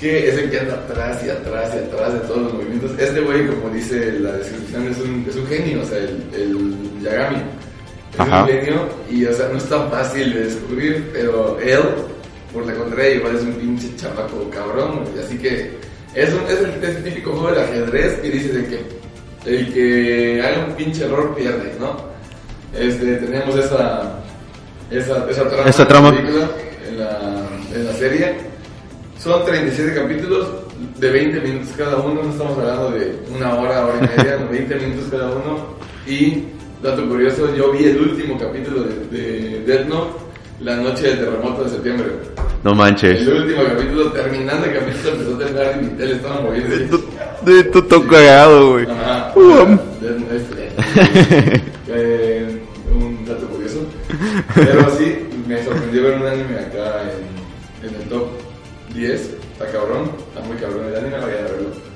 [0.00, 2.90] Que es el que anda atrás y atrás y atrás de todos los movimientos.
[2.98, 7.02] Este güey, como dice la descripción, es un, es un genio, o sea, el, el
[7.02, 7.36] Yagami.
[8.14, 8.42] Es Ajá.
[8.44, 11.80] un genio y, o sea, no es tan fácil de descubrir, pero él,
[12.52, 15.04] por la contraria, igual es un pinche chapaco cabrón.
[15.24, 15.70] Así que
[16.14, 18.80] es, un, es, el, es el típico juego del ajedrez que dice de que
[19.44, 21.96] el que haga un pinche error pierde, ¿no?
[22.78, 24.20] Este, tenemos esa,
[24.90, 26.50] esa, esa trama, Esa en la película,
[26.88, 28.34] en la, en la serie.
[29.18, 30.48] Son 37 capítulos
[30.98, 34.48] de 20 minutos cada uno, no estamos hablando de una hora, hora y media, no,
[34.48, 35.76] 20 minutos cada uno.
[36.06, 36.44] Y,
[36.82, 40.22] dato curioso, yo vi el último capítulo de, de Death Note
[40.64, 42.06] la noche del terremoto de septiembre.
[42.64, 43.20] No manches.
[43.22, 46.98] El último capítulo, terminando el capítulo, empezó a temblar y mi tele estaba moviendo.
[47.44, 48.86] Tú, tú todo cagado, güey.
[48.88, 49.34] Ajá.
[50.32, 50.72] Este,
[51.88, 52.62] eh,
[52.94, 53.80] un dato curioso.
[54.54, 58.28] Pero sí, me sorprendió ver un anime acá en, en el top
[58.94, 59.20] 10.
[59.52, 61.92] Está cabrón, está muy cabrón el anime, vaya a verlo.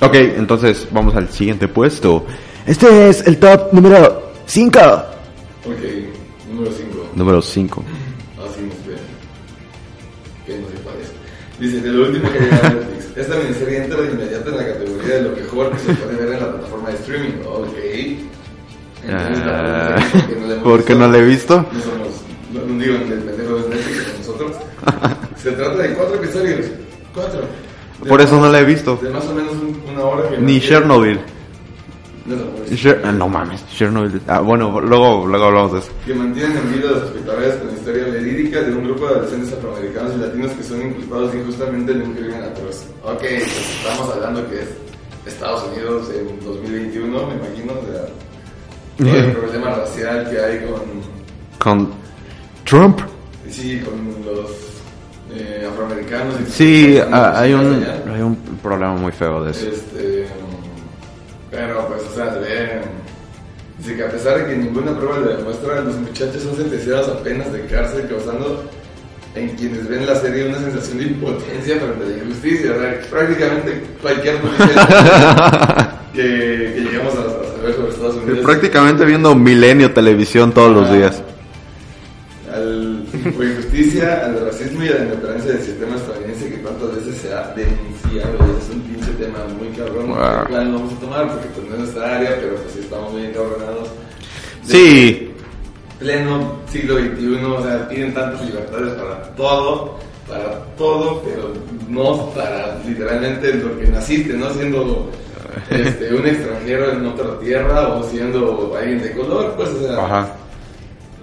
[0.00, 2.24] Ok, entonces vamos al siguiente puesto.
[2.66, 4.78] Este es el top número 5.
[4.78, 5.76] Ok,
[6.50, 7.10] número 5.
[7.14, 7.84] Número 5.
[11.60, 13.16] Dice, de lo último que llegó a Netflix.
[13.16, 16.32] Esta miniserie entra de inmediato en la categoría de lo mejor que se puede ver
[16.34, 17.32] en la plataforma de streaming.
[17.46, 17.76] Ok.
[19.06, 20.94] Entonces, la pregunta es, ¿por qué no la hemos ¿Por qué visto?
[20.98, 21.66] no la he visto?
[21.72, 22.08] No somos,
[22.52, 24.52] no, no digo el pendejo de Netflix como nosotros.
[25.42, 26.66] Se trata de cuatro episodios.
[27.14, 27.40] Cuatro.
[28.02, 28.96] De Por eso no la he visto.
[29.02, 31.16] De más o menos un- una hora que Ni Chernobyl.
[31.16, 31.39] No, no,
[32.76, 34.20] Cher- ah, no mames, Chernobyl.
[34.26, 35.88] Ah, bueno, luego, luego hablamos de eso.
[36.06, 40.12] que mantienen en vida a los con historia verídica de un grupo de adolescentes afroamericanos
[40.14, 42.84] y latinos que son inculpados injustamente de un crimen atroz.
[43.04, 44.68] Ok, pues estamos hablando que es
[45.26, 48.06] Estados Unidos en 2021, me imagino, o sea,
[48.98, 50.80] todo el problema racial que hay con,
[51.58, 51.90] Con
[52.64, 53.00] Trump.
[53.48, 53.94] sí, con
[54.34, 54.50] los
[55.34, 56.34] eh, afroamericanos.
[56.48, 59.66] y- Sí, ah, hay un, hay un problema muy feo de eso.
[59.68, 60.26] Este,
[61.50, 62.80] pero pues, o sea, se ve.
[63.78, 67.22] Dice que a pesar de que ninguna prueba lo demuestra, los muchachos son sentenciados a
[67.22, 68.64] penas de cárcel, causando
[69.34, 72.72] en quienes ven la serie una sensación de impotencia frente a la injusticia.
[72.72, 74.86] O sea, prácticamente cualquier noticia
[76.12, 76.20] que,
[76.74, 78.40] que llegamos a, a saber sobre Estados Unidos.
[78.44, 80.94] Prácticamente viendo Milenio Televisión todos los Ah.
[80.94, 81.22] días.
[82.52, 87.20] Al por injusticia, al racismo y a la inoperancia del sistema estadounidense que tantas veces
[87.22, 88.49] se ha denunciado.
[90.14, 92.80] Que claro, no vamos a tomar porque pues, no es nuestra área, pero pues sí
[92.80, 93.88] estamos encabronados.
[94.66, 95.34] De Sí,
[95.98, 101.52] Pleno siglo XXI, o sea, tienen tantas libertades para todo, para todo, pero
[101.88, 104.50] no para literalmente lo que naciste, ¿no?
[104.50, 105.10] Siendo
[105.70, 110.04] este, un extranjero en otra tierra o siendo alguien de color, pues, o sea.
[110.04, 110.36] ajá.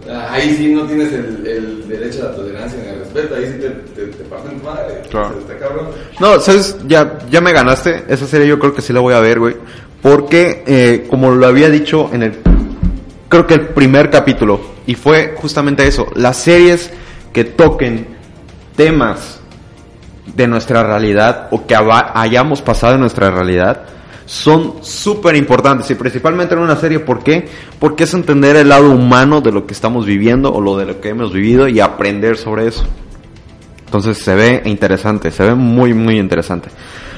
[0.09, 3.45] Ah, Ahí sí no tienes el, el derecho a la tolerancia ni al respeto, ahí
[3.45, 5.01] sí te, te, te parten tu madre.
[5.09, 5.37] Claro.
[5.39, 5.87] Está cabrón.
[6.19, 8.03] No, sabes, ya, ya me ganaste.
[8.07, 9.55] Esa serie yo creo que sí la voy a ver, güey.
[10.01, 12.33] porque, eh, como lo había dicho en el,
[13.27, 16.91] creo que el primer capítulo, y fue justamente eso, las series
[17.33, 18.07] que toquen
[18.75, 19.39] temas
[20.35, 23.81] de nuestra realidad o que hayamos pasado en nuestra realidad
[24.27, 27.47] son súper importantes y principalmente en una serie, ¿por qué?
[27.79, 31.01] Porque es entender el lado humano de lo que estamos viviendo o lo de lo
[31.01, 32.85] que hemos vivido y aprender sobre eso.
[33.85, 36.67] Entonces se ve interesante, se ve muy muy interesante.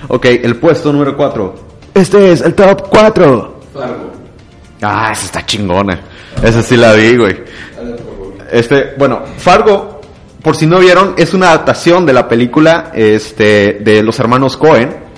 [0.07, 1.55] Ok, el puesto número 4.
[1.95, 3.59] Este es el top 4.
[3.73, 4.11] Fargo.
[4.81, 5.99] Ah, esa está chingona.
[6.43, 7.35] Esa sí la vi, güey.
[8.51, 9.99] Este, bueno, Fargo,
[10.43, 15.08] por si no vieron, es una adaptación de la película este, de los hermanos Cohen.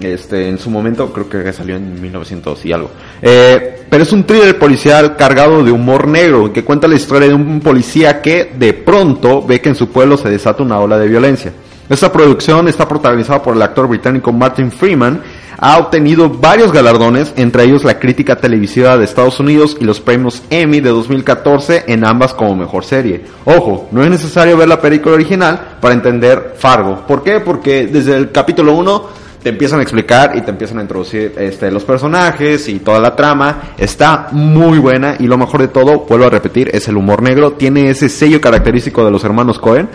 [0.00, 2.90] Este, en su momento, creo que salió en 1900 y algo.
[3.22, 7.34] Eh, pero es un thriller policial cargado de humor negro que cuenta la historia de
[7.34, 11.06] un policía que de pronto ve que en su pueblo se desata una ola de
[11.06, 11.52] violencia.
[11.88, 15.20] Esta producción está protagonizada por el actor británico Martin Freeman.
[15.58, 20.42] Ha obtenido varios galardones, entre ellos la crítica televisiva de Estados Unidos y los premios
[20.50, 23.24] Emmy de 2014 en ambas como mejor serie.
[23.44, 27.06] Ojo, no es necesario ver la película original para entender Fargo.
[27.06, 27.40] ¿Por qué?
[27.40, 31.70] Porque desde el capítulo 1 te empiezan a explicar y te empiezan a introducir este,
[31.70, 33.74] los personajes y toda la trama.
[33.76, 37.52] Está muy buena y lo mejor de todo, vuelvo a repetir, es el humor negro.
[37.52, 39.90] Tiene ese sello característico de los hermanos Cohen,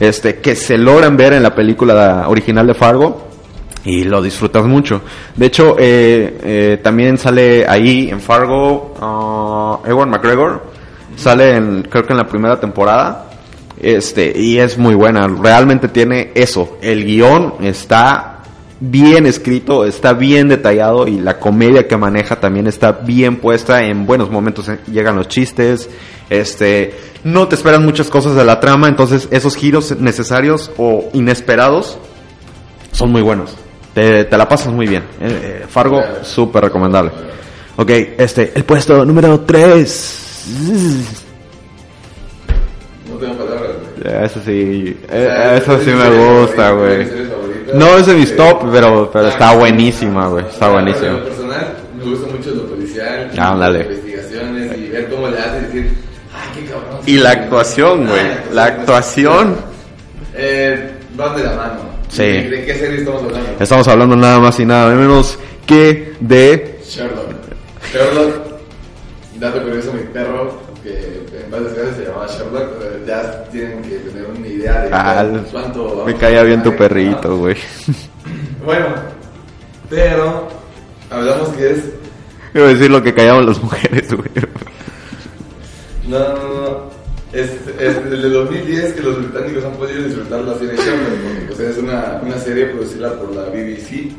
[0.00, 3.28] este, que se logran ver en la película original de Fargo.
[3.84, 5.00] Y lo disfrutas mucho.
[5.36, 10.72] De hecho, eh, eh, también sale ahí en Fargo ah, Ewan McGregor.
[11.14, 13.26] Sale creo que en la primera temporada.
[13.80, 15.28] Este, y es muy buena.
[15.28, 16.78] Realmente tiene eso.
[16.82, 18.37] El guion está
[18.80, 23.82] bien escrito, está bien detallado y la comedia que maneja también está bien puesta.
[23.84, 25.88] En buenos momentos eh, llegan los chistes.
[26.30, 31.98] Este, no te esperan muchas cosas de la trama, entonces esos giros necesarios o inesperados
[32.92, 33.54] son muy buenos.
[33.94, 35.02] Te, te la pasas muy bien.
[35.20, 37.10] Eh, eh, Fargo, súper recomendable.
[37.76, 40.44] Ok, este, El puesto número 3.
[43.08, 44.24] No tengo palabras, güey.
[44.24, 47.06] eso sí, eh, eso es sí me gusta, güey.
[47.74, 50.44] No es de mis Eh, top, pero, pero ah, está buenísima, güey.
[50.46, 51.06] Está Ah, buenísima.
[51.08, 55.60] En lo personal, me gusta mucho lo policial, las investigaciones y ver cómo le hace
[55.62, 55.92] decir,
[56.34, 57.00] ay, qué cabrón.
[57.06, 58.20] Y la actuación, güey.
[58.20, 59.56] Ah, La actuación.
[60.34, 61.80] Eh, van de la mano.
[62.08, 62.22] Sí.
[62.22, 63.48] ¿De, de qué serie estamos hablando?
[63.60, 66.78] Estamos hablando nada más y nada menos que de...
[66.86, 67.28] Sherlock.
[67.92, 68.34] Sherlock,
[69.38, 70.58] dato curioso, mi perro,
[71.30, 74.88] que en paz descanse se llamaba Sherlock, eh, ya tienen que tener una idea de
[74.92, 76.04] Ah, cuánto...
[76.06, 77.56] me caía bien tu perrito, güey.
[78.64, 78.86] Bueno,
[79.88, 80.48] pero
[81.10, 81.78] hablamos que es
[82.54, 84.28] Iba a decir lo que callaban las mujeres, güey.
[86.08, 86.98] No, no, no.
[87.32, 91.44] Es, es desde el 2010 que los británicos han podido disfrutar la serie Sherlock, porque
[91.46, 94.10] pues, es una, una serie producida por la BBC.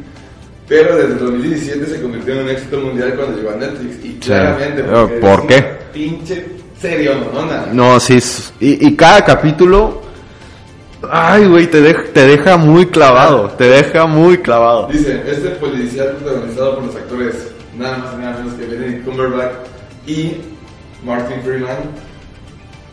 [0.68, 4.06] Pero desde el 2017 se convirtió en un éxito mundial cuando llegó a Netflix.
[4.06, 5.56] Y claramente, Ah, porque ¿por es qué?
[5.58, 6.46] una pinche
[6.82, 8.20] serie no No, sí.
[8.60, 10.02] Y, y cada capítulo...
[11.10, 13.50] Ay, güey, te, dej- te deja muy clavado.
[13.52, 14.88] Te deja muy clavado.
[14.88, 17.36] Dice, este policial protagonizado por los actores
[17.78, 19.54] nada más y nada menos que Benedict Cumberbatch
[20.06, 20.34] y
[21.06, 21.78] Martin Freeman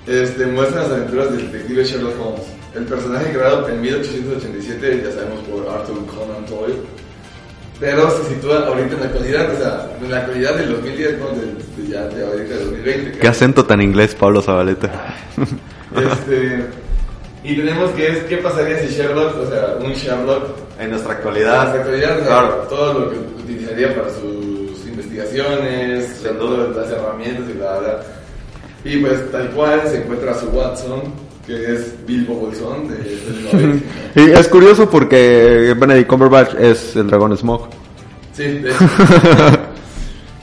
[0.07, 2.43] este, muestra las aventuras del detective Sherlock Holmes.
[2.77, 6.77] El personaje creado en 1887, ya sabemos por Arthur Conan Doyle,
[7.79, 11.29] pero se sitúa ahorita en la actualidad, o sea, en la actualidad del 2010, no
[11.29, 13.19] del, de ya de ahorita del 2020.
[13.19, 15.15] Qué acento tan inglés, Pablo Zabaleta.
[15.97, 16.67] Este,
[17.45, 20.45] y tenemos que es, ¿qué pasaría si Sherlock, o sea, un Sherlock
[20.81, 22.49] En nuestra en la actualidad, o sea, Claro.
[22.69, 28.01] todo lo que utilizaría para sus investigaciones, todas las herramientas y bla, bla.
[28.85, 31.03] Y pues tal cual se encuentra a su Watson,
[31.47, 32.95] que es Bilbo Bolsón de,
[33.53, 33.83] Hobbit.
[34.17, 37.69] Y es curioso porque Benedict Cumberbatch es el dragón Smog.
[38.33, 38.79] Sí, de hecho.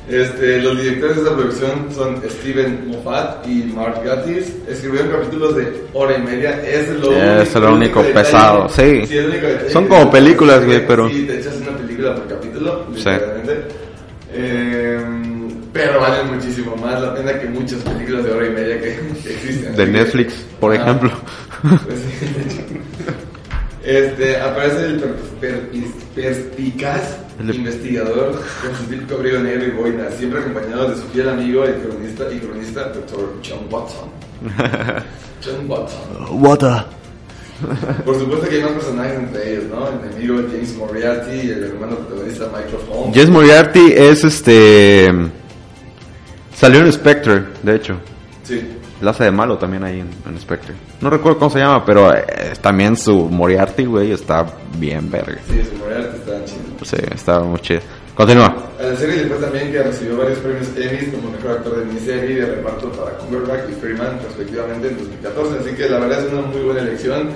[0.09, 4.51] Este, los directores de esta producción son Steven Moffat y Mark Gatiss.
[4.69, 6.61] Escribieron capítulos de hora y media.
[6.61, 8.81] Es lo Sí, es lo el único detalle- pesado, sí.
[9.03, 12.15] es el único detalle Son como películas, güey, sí, pero- Sí, te echas una película
[12.15, 12.97] por capítulo, Sí.
[12.97, 13.53] literalmente.
[14.33, 14.99] Eh,
[15.73, 19.33] pero vale muchísimo más la pena que muchas películas de hora y media que, que
[19.33, 19.75] existen.
[19.75, 21.11] De Netflix, por ejemplo.
[21.61, 21.99] Pues.
[23.83, 25.69] Este, aparece el per- per-
[26.15, 31.27] perspicaz El- investigador con su típico abrigo negro y boina, siempre acompañado de su fiel
[31.29, 33.33] amigo y cronista, y cronista Dr.
[33.45, 34.09] John Watson.
[35.43, 35.99] John Watson.
[36.41, 36.83] Water.
[38.05, 39.87] Por supuesto que hay más personajes entre ellos, ¿no?
[39.89, 43.15] El enemigo James Moriarty y el hermano protagonista Michael Holmes.
[43.15, 45.11] Jess Moriarty es este.
[46.63, 47.99] Salió en Spectre, de hecho.
[48.43, 48.61] Sí.
[49.01, 50.73] La hace de malo también ahí en, en Spectre.
[51.01, 54.45] No recuerdo cómo se llama, pero eh, también su Moriarty, güey, está
[54.77, 55.41] bien verga.
[55.45, 56.85] Sí, su Moriarty está chido.
[56.85, 57.81] Sí, está muy chido.
[58.15, 58.55] Continúa.
[58.79, 61.85] A la serie le fue también que recibió varios premios Emmy como mejor actor de
[61.85, 65.59] miniserie y de reparto para Cumberbatch y Freeman, respectivamente, en 2014.
[65.59, 67.29] Así que la verdad es una muy buena elección.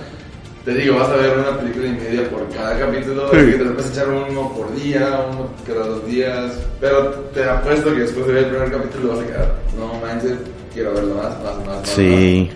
[0.66, 3.38] Te digo, vas a ver una película y media por cada capítulo, Sí.
[3.52, 6.54] que te vas a echar uno por día, uno cada dos días.
[6.82, 10.34] Pero te apuesto que después de ver el primer capítulo vas a quedar, no manches,
[10.74, 11.90] quiero verlo más, más, más, más.
[11.90, 12.50] Sí.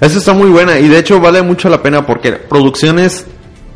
[0.00, 3.26] Esa está muy buena y de hecho vale mucho la pena porque producciones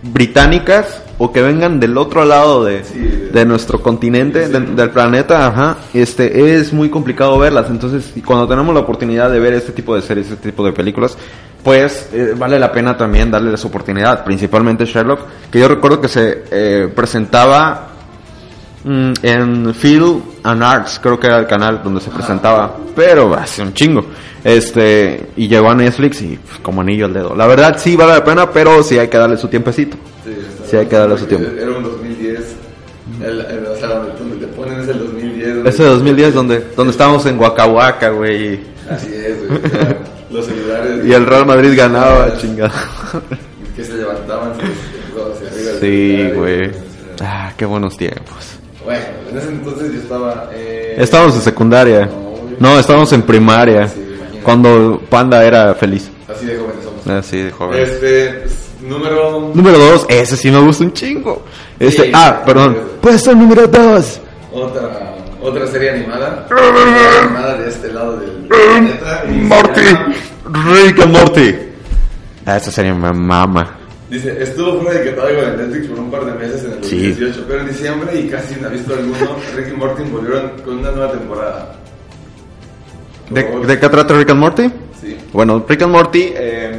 [0.02, 4.52] británicas o que vengan del otro lado de, Sí, de- nuestro continente, Sí.
[4.52, 7.66] de- del planeta, ajá, este es muy complicado verlas.
[7.68, 10.72] Entonces, y cuando tenemos la oportunidad de ver este tipo de series, este tipo de
[10.72, 11.16] películas,
[11.62, 16.08] pues eh, vale la pena también darle esa oportunidad, principalmente Sherlock, que yo recuerdo que
[16.08, 17.86] se eh, presentaba
[18.82, 23.60] Mm, en Film and Arts, creo que era el canal donde se presentaba, pero hace
[23.60, 24.06] un chingo.
[24.42, 27.34] Este, y llegó a Netflix y pf, como anillo al dedo.
[27.36, 29.98] La verdad sí vale la pena, pero sí hay que darle su tiempecito.
[30.24, 30.30] Sí,
[30.70, 31.48] Sí, hay que darle su tiempo.
[31.58, 32.40] Era un 2010.
[33.22, 35.54] El, el- o sea, donde, te ponen es el 2010.
[35.56, 38.60] donde- Ese 2010 donde, donde estábamos en Waka, güey.
[38.88, 39.60] Así es, güey.
[39.64, 39.98] o sea,
[40.30, 41.04] los celulares.
[41.06, 42.72] Y el Real Madrid ganaba, chingada.
[43.76, 45.72] Que se levantaban hacia arriba.
[45.80, 46.70] Sí, güey.
[47.22, 48.58] Ah, qué buenos tiempos.
[48.84, 50.50] Bueno, en ese entonces yo estaba.
[50.52, 52.06] Eh, Estábamos en secundaria.
[52.06, 52.56] güey.
[52.58, 53.88] No, estábamos en primaria.
[53.88, 54.00] Sí.
[54.42, 56.10] Cuando Panda era feliz.
[56.28, 57.06] Así de jóvenes somos.
[57.06, 57.78] Así de joven.
[57.80, 59.50] Este, pues, número.
[59.54, 61.42] Número dos, ese sí me gusta un chingo.
[61.78, 62.78] Este, Sí, ah, perdón.
[63.00, 64.20] Puesto número 2.
[64.52, 66.46] Otra, otra serie animada.
[66.48, 69.22] serie animada de este lado del planeta.
[69.28, 69.80] y se Morty.
[70.52, 71.54] Rick and Morty.
[72.46, 73.76] Ah, esa serie me mama.
[74.08, 77.08] Dice, estuvo fuera de catálogo de Netflix por un par de meses en el Sí.
[77.10, 80.90] 2018, pero en diciembre y casi sin aviso alguno, Rick y Morty volvieron con una
[80.90, 81.76] nueva temporada.
[83.28, 84.70] Por ¿De, de qué trata Rick and Morty?
[85.00, 85.16] Sí.
[85.32, 86.72] Bueno, Rick and Morty, eh,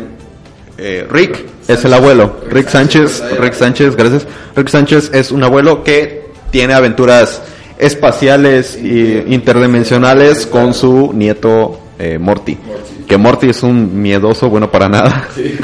[0.78, 2.38] eh, Rick es el abuelo.
[2.50, 4.28] Rick Sánchez, Sánchez, Rick Sánchez, gracias.
[4.56, 7.42] Rick Sánchez es un abuelo que tiene aventuras
[7.78, 12.56] espaciales e interdimensionales con su nieto eh, Morty.
[12.66, 13.04] Morty.
[13.08, 15.28] Que Morty es un miedoso, bueno para nada.
[15.36, 15.56] Sí.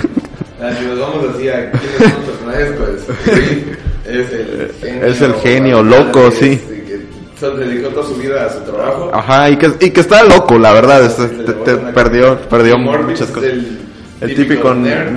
[0.59, 5.05] Ah, si nos vamos así a quiénes son los personajes, pues Rick es el genio.
[5.05, 6.53] Es el genio, loco, sí.
[6.53, 7.05] este,
[7.39, 9.11] solo dedicó toda su vida a su trabajo.
[9.13, 11.05] Ajá, y que, y que está loco, la verdad.
[11.05, 13.51] este, Se te- te perdió, perdió muchas cosas.
[13.51, 13.77] El,
[14.19, 15.11] El típico nerd.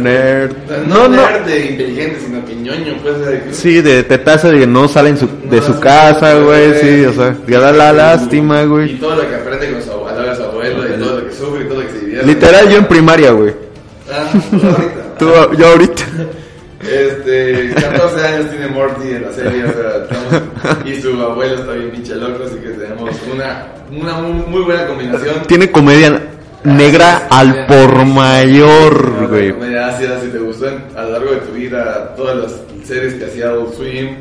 [0.86, 1.16] No, No, no.
[1.16, 3.18] nerd de inteligente, sino que ñoño, pues.
[3.26, 5.80] de que- Sí, de tetaza de que no sale en su, de No, su no,
[5.80, 8.98] casa, güey, sí, o sea, y- ya da la y- lástima, Y güey.
[8.98, 11.64] todo lo que aprende con su abuelo, de su abuelo, y todo lo que sufre,
[11.64, 12.26] y todo lo que se divierte.
[12.26, 13.54] Literal, yo en primaria, güey.
[14.12, 15.18] Ah, tú ahorita.
[15.18, 16.02] Tú, yo ahorita.
[16.82, 21.72] Este, 14 años tiene Morty en la serie, o sea, estamos- y su abuelo está
[21.72, 25.42] bien pinche loco, así que tenemos una, una muy, muy buena combinación.
[25.46, 26.20] Tiene comedia
[26.64, 29.50] negra al por mayor, güey.
[29.78, 32.52] ácida, si te gustó en- a lo largo de tu vida todas las
[32.86, 34.16] series que hacía Adult Swim,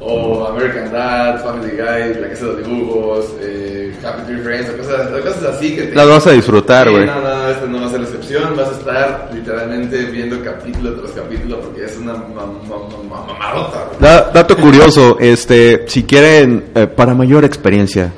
[0.00, 4.76] o American Dad, Family Guy, La Casa de los Dibujos, eh, Happy Tree Friends, o
[4.76, 5.94] cosas, o cosas así que te...
[5.94, 7.06] Las vas a disfrutar, güey.
[7.06, 8.54] No, no, esta no va a ser la excepción.
[8.54, 13.84] Vas a estar literalmente viendo capítulo tras capítulo porque es una ma- ma- ma- mamarota.
[13.88, 14.00] güey.
[14.00, 18.12] Da- dato curioso, este, si quieren, eh, para mayor experiencia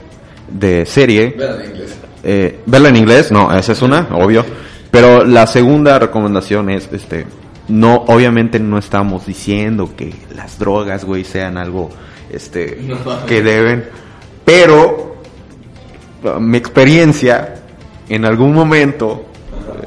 [0.49, 1.76] de serie, inglés.
[2.29, 4.45] Eh, verla en inglés, no, esa es una, obvio.
[4.91, 7.24] Pero la segunda recomendación es, este,
[7.68, 11.89] no, obviamente no estamos diciendo que las drogas, güey, sean algo,
[12.29, 13.27] este, No.
[13.27, 13.85] que deben,
[14.45, 15.18] pero
[16.24, 17.62] uh, mi experiencia,
[18.09, 19.87] en algún momento, eh,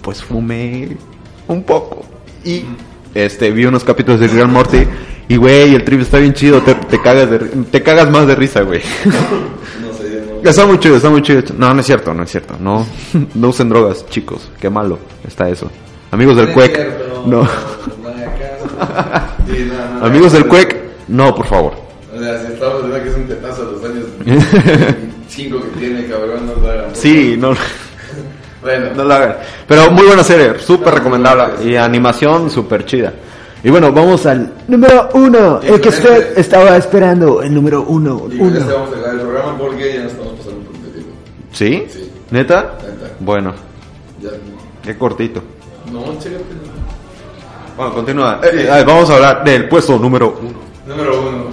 [0.00, 0.96] pues fumé
[1.46, 2.06] un poco
[2.42, 2.64] y,
[3.14, 4.86] este, vi unos capítulos de and Morty
[5.28, 8.34] y, güey, el trip está bien chido, te, te cagas de, te cagas más de
[8.34, 8.80] risa, güey.
[9.04, 9.89] No.
[10.42, 11.42] Está muy chido, está muy chido.
[11.56, 12.54] No, no es cierto, no es cierto.
[12.58, 12.86] No,
[13.34, 14.50] no usen drogas, chicos.
[14.60, 15.70] Qué malo está eso.
[16.10, 16.78] Amigos del Cuec,
[17.26, 17.46] no.
[20.02, 20.76] Amigos del Cuec,
[21.08, 21.74] no, por favor.
[22.14, 24.06] O sea, si estamos diciendo que es un tetazo a los años
[25.28, 26.94] 5 que tiene, cabrón, no lo hagan.
[26.94, 27.52] Sí, no,
[28.62, 29.36] Bueno, no lo hagan.
[29.66, 31.64] Pero muy buena serie, súper recomendable.
[31.64, 33.12] Y animación súper chida.
[33.62, 34.52] Y bueno, vamos al...
[34.68, 35.60] Número 1.
[35.62, 37.42] El que usted estaba esperando.
[37.42, 38.28] El número 1.
[38.32, 38.74] y con este 1.
[38.74, 41.10] vamos a acabar el programa porque ya nos estamos pasando tiempo.
[41.52, 41.86] ¿Sí?
[41.90, 42.10] Sí.
[42.30, 42.62] ¿Neta?
[42.82, 43.12] Neta.
[43.20, 43.52] Bueno,
[44.20, 44.30] Ya.
[44.82, 45.42] qué cortito.
[45.92, 46.44] No, chécate.
[47.76, 48.40] Bueno, continúa.
[48.44, 50.52] Eh, eh, vamos a hablar del puesto número uno.
[50.86, 51.44] Número uno.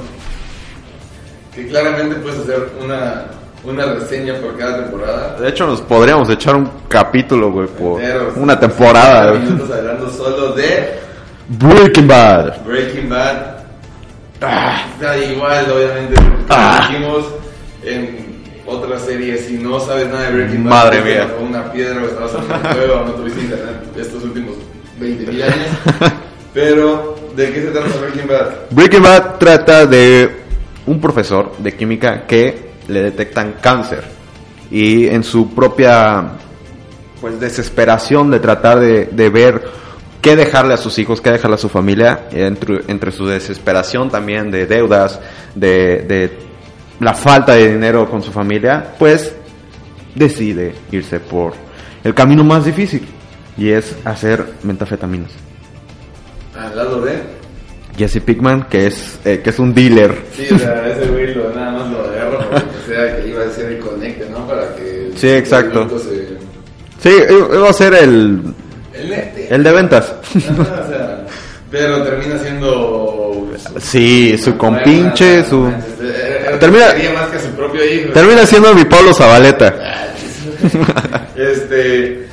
[1.53, 3.25] Que claramente puedes hacer una,
[3.65, 5.37] una reseña por cada temporada.
[5.39, 7.99] De hecho, nos podríamos echar un capítulo, güey, por
[8.37, 9.31] una temporada.
[9.31, 9.41] 50 güey.
[9.41, 10.99] minutos hablando solo de
[11.49, 12.65] Breaking Bad.
[12.65, 13.57] Breaking Bad.
[14.39, 16.15] Da igual, obviamente.
[16.49, 16.87] Ah.
[16.89, 17.25] Dijimos
[17.83, 18.27] en
[18.65, 21.27] otra serie, si no sabes nada de Breaking Bad, Madre mía.
[21.41, 24.55] una piedra o estabas en un juego no tuviste internet estos últimos
[24.99, 25.67] 20 mil años.
[26.53, 28.47] Pero, ¿de qué se trata Breaking Bad?
[28.71, 30.29] Breaking Bad trata de
[30.85, 34.03] un profesor de química que le detectan cáncer
[34.71, 36.25] y en su propia
[37.21, 39.61] pues desesperación de tratar de, de ver
[40.21, 44.51] qué dejarle a sus hijos, qué dejarle a su familia, entre, entre su desesperación también
[44.51, 45.19] de deudas,
[45.55, 46.37] de, de
[46.99, 49.33] la falta de dinero con su familia, pues
[50.15, 51.53] decide irse por
[52.03, 53.07] el camino más difícil
[53.57, 55.31] y es hacer metafetaminas.
[56.57, 57.37] Al lado de.
[57.97, 60.15] Jesse Pickman, que es, eh, que es un dealer.
[60.31, 63.49] Sí, o sea, ese güey lo, nada más lo agarra porque sea que iba a
[63.49, 64.47] ser el conecte, ¿no?
[64.47, 65.11] Para que.
[65.15, 65.87] Sí, exacto.
[65.99, 66.37] Se...
[66.99, 68.41] Sí, iba a ser el,
[68.93, 69.09] El.
[69.49, 70.13] El de ventas.
[70.35, 71.25] Ajá, o sea,
[71.71, 73.51] pero termina siendo.
[73.79, 75.69] Sí, su compinche, su...
[75.97, 76.59] Termina.
[76.59, 78.13] Termina- Quería más que a su propio hijo.
[78.13, 79.73] Termina siendo mi Pablo Zabaleta.
[81.35, 82.27] Este.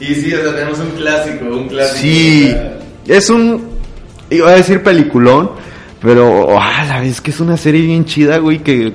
[0.00, 1.98] Y sí, o sea, tenemos un clásico, un clásico.
[2.00, 2.54] Sí,
[3.06, 3.68] es un,
[4.30, 5.52] iba a decir peliculón,
[6.02, 8.92] pero ah, la vez que es una serie bien chida, güey, que,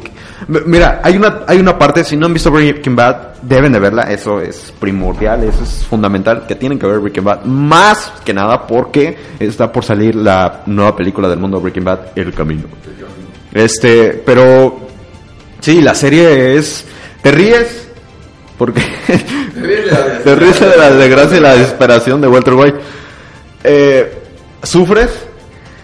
[0.47, 4.03] mira, hay una, hay una parte, si no han visto Breaking Bad, deben de verla,
[4.03, 8.65] eso es primordial, eso es fundamental, que tienen que ver Breaking Bad, más que nada
[8.65, 12.63] porque está por salir la nueva película del mundo Breaking Bad, El Camino.
[13.53, 14.79] Este, pero,
[15.59, 16.85] sí, la serie es,
[17.21, 17.89] te ríes,
[18.57, 18.81] porque...
[20.23, 22.79] Te ríes de la desgracia y la desesperación de Walter White.
[23.63, 24.13] Eh,
[24.63, 25.09] ¿Sufres?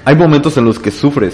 [0.06, 1.34] Hay momentos en los que sufres.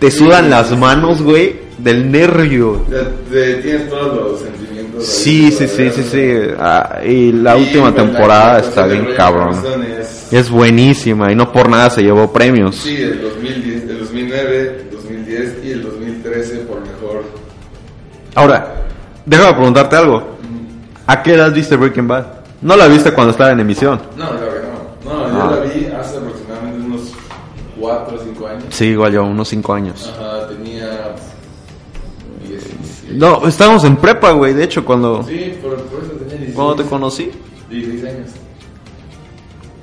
[0.00, 2.84] Te sudan sí, las manos, güey, del nervio.
[3.30, 5.04] Te- tienes todos los sentimientos.
[5.06, 6.32] Sí, sí, sí, sí, sí.
[6.58, 9.54] Ah, y la última la temporada está bien cabrón.
[10.00, 12.76] Es, Es buenísima y no por nada se llevó premios.
[12.76, 17.22] sí, el 2010, el 2009, el 2010 y el 2013 por mejor.
[18.34, 18.74] Ahora,
[19.26, 20.36] déjame preguntarte algo.
[21.06, 22.26] ¿A qué edad viste Breaking Bad?
[22.62, 24.00] No la viste cuando estaba en emisión.
[24.16, 25.12] No, claro que no.
[25.12, 25.56] No, yo Ah.
[25.56, 27.00] la vi hace aproximadamente unos
[27.80, 28.39] 4 o 5 años.
[28.70, 30.12] Sí, igual yo, unos 5 años.
[30.16, 31.14] Ajá, tenía
[32.48, 33.14] 17.
[33.14, 36.54] No, estábamos en prepa, güey, de hecho, cuando, Sí, por, por eso tenía 16.
[36.54, 37.30] cuando te conocí.
[37.68, 38.30] 16 años.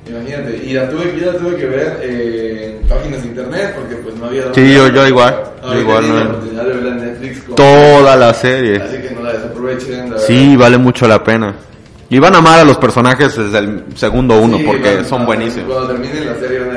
[0.10, 3.96] Imagínate, y la tuve, yo la tuve que ver eh, en páginas de internet porque
[3.98, 4.54] pues no había...
[4.54, 6.16] Sí, yo- yo igual, yo igual, no.
[6.16, 7.42] la oportunidad de verla en Netflix.
[7.44, 8.78] con- Toda la serie.
[8.82, 10.10] Así que no la desaprovechen.
[10.12, 10.60] la Sí, verdad.
[10.60, 11.56] vale mucho la pena.
[12.10, 15.74] Y van a amar a los personajes desde el segundo uno Sí, porque son buenísimos.
[15.74, 16.77] Cuando terminen la serie van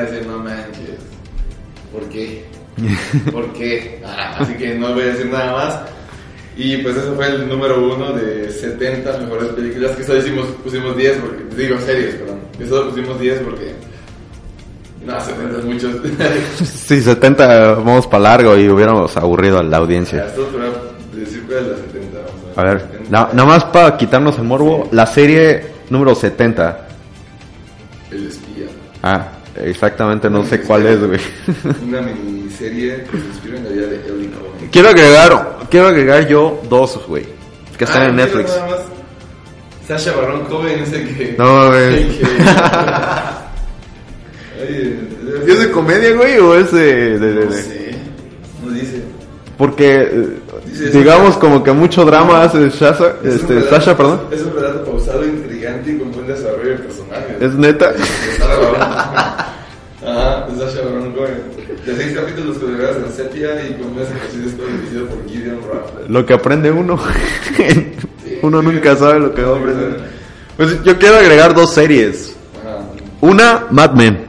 [2.81, 3.31] qué?
[3.31, 4.01] ¿Por qué?
[4.05, 5.79] Ah, así que no voy a decir nada más.
[6.57, 10.95] Y pues eso fue el número uno de 70 mejores películas, que solo hicimos, pusimos
[10.97, 13.73] 10, porque, digo series, perdón, que solo pusimos 10 porque...
[15.05, 15.89] No, 70 es mucho.
[16.65, 20.25] Sí, 70 vamos para largo y hubiéramos aburrido a la audiencia.
[20.25, 20.65] Esto para
[21.19, 22.17] decir cuál es la 70.
[22.19, 23.09] vamos A ver, 70.
[23.09, 26.87] na- nada más para quitarnos el morbo, la serie número 70.
[28.11, 28.65] El espía.
[29.01, 29.29] Ah,
[29.63, 31.19] exactamente no sé cuál es, güey.
[31.87, 34.69] Una miniserie que se inspira en la vida de Ellie Cohen.
[34.71, 37.25] Quiero agregar, quiero agregar yo dos, güey,
[37.77, 38.49] que están Ah, en Netflix.
[38.49, 38.79] nada más.
[39.87, 41.35] Sasha Baron Cohen es el que.
[41.37, 42.19] No, güey.
[45.47, 47.17] ¿Es de comedia, güey, o es de...?
[47.19, 47.91] de- de- No de- sé.
[48.63, 49.01] No dice.
[49.57, 50.27] Porque, eh,
[50.65, 54.21] Dice digamos, como que mucho drama hace Sasha, Es este, relato- Sasha, perdón.
[54.31, 57.41] Es un relato pausado, intrigante y con buen desarrollo de personajes.
[57.41, 57.91] ¿Es neta?
[60.05, 61.41] Ajá, de Sasha Baron Cohen.
[61.85, 65.59] De seis capítulos colgados en sepia y con meses dirigido por Gideon.
[66.07, 66.99] Lo que aprende uno.
[68.41, 69.99] uno nunca sabe lo que va a aprender.
[70.57, 72.35] Pues yo quiero agregar dos series.
[73.21, 74.25] Una, Mad Men.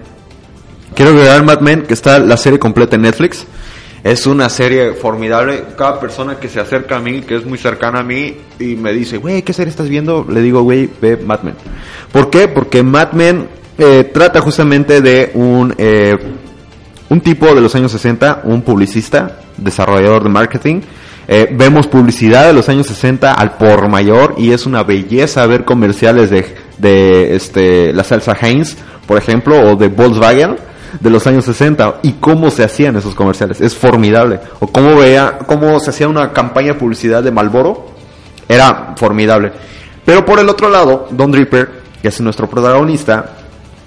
[0.94, 3.46] Quiero agregar Mad Men, que está la serie completa en Netflix.
[4.04, 5.64] Es una serie formidable.
[5.78, 8.92] Cada persona que se acerca a mí, que es muy cercana a mí, y me
[8.92, 10.26] dice, güey, ¿qué serie estás viendo?
[10.28, 11.54] Le digo, güey, ve Mad Men.
[12.12, 12.48] ¿Por qué?
[12.48, 13.48] Porque Mad Men
[13.78, 16.16] eh, trata justamente de un, eh,
[17.08, 20.80] un tipo de los años 60, un publicista, desarrollador de marketing.
[21.28, 25.64] Eh, vemos publicidad de los años 60 al por mayor y es una belleza ver
[25.64, 30.56] comerciales de, de este, la salsa Heinz, por ejemplo, o de Volkswagen
[31.00, 33.60] de los años 60 y cómo se hacían esos comerciales.
[33.60, 34.40] Es formidable.
[34.60, 37.86] O cómo veía, cómo se hacía una campaña de publicidad de Malboro.
[38.48, 39.52] Era formidable.
[40.04, 41.70] Pero por el otro lado, Don Draper,
[42.02, 43.41] que es nuestro protagonista,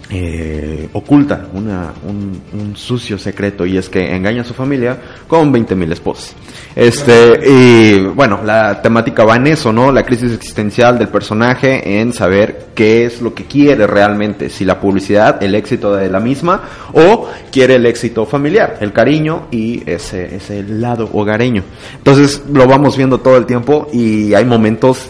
[0.10, 4.98] eh, oculta una, un, un sucio secreto y es que engaña a su familia
[5.28, 6.36] con 20.000 esposas.
[6.76, 9.92] Este, y bueno, la temática va en eso, ¿no?
[9.92, 14.80] La crisis existencial del personaje en saber qué es lo que quiere realmente, si la
[14.80, 16.62] publicidad, el éxito de la misma
[16.94, 21.64] o quiere el éxito familiar, el cariño y ese, ese lado hogareño.
[21.98, 25.10] Entonces lo vamos viendo todo el tiempo y hay momentos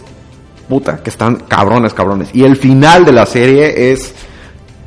[0.67, 2.29] puta, que están cabrones, cabrones.
[2.33, 4.13] Y el final de la serie es,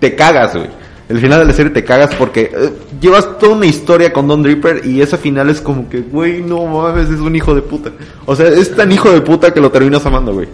[0.01, 0.69] te cagas, güey.
[1.09, 2.71] El final de la serie te cagas porque eh,
[3.01, 6.67] llevas toda una historia con Don Draper y ese final es como que, güey, no
[6.67, 7.91] mames, es un hijo de puta.
[8.27, 10.49] O sea, es tan hijo de puta que lo terminas amando, güey.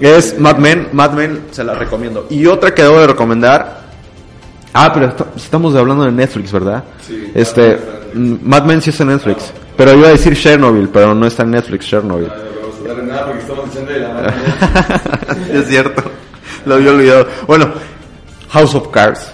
[0.00, 2.26] Es Mad Men, Mad Men se la recomiendo.
[2.28, 3.80] Y otra que debo de recomendar.
[4.74, 6.84] Ah, pero estamos hablando de Netflix, ¿verdad?
[7.06, 7.30] Sí.
[7.34, 7.78] Este,
[8.12, 9.52] mm, Mad Men sí está en Netflix.
[9.76, 12.28] Pero iba a decir Chernobyl, pero no está en Netflix, Chernobyl.
[12.28, 14.28] No, no vamos a nada porque estamos echando de la mano.
[15.54, 16.02] es cierto.
[16.66, 17.26] Lo había olvidado.
[17.46, 17.72] Bueno,
[18.50, 19.32] House of Cards.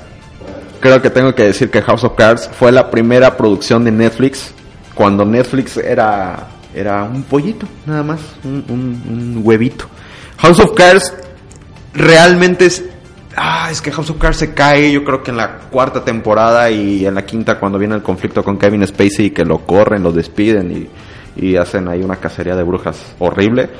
[0.81, 4.53] Creo que tengo que decir que House of Cards fue la primera producción de Netflix
[4.95, 9.87] cuando Netflix era era un pollito, nada más, un, huevito.
[10.37, 11.15] House of Cards
[11.95, 12.85] realmente es
[13.35, 16.71] ah, es que House of Cards se cae, yo creo que en la cuarta temporada
[16.71, 20.03] y en la quinta cuando viene el conflicto con Kevin Spacey y que lo corren,
[20.03, 20.89] lo despiden
[21.37, 23.71] y, y hacen ahí una cacería de brujas horrible.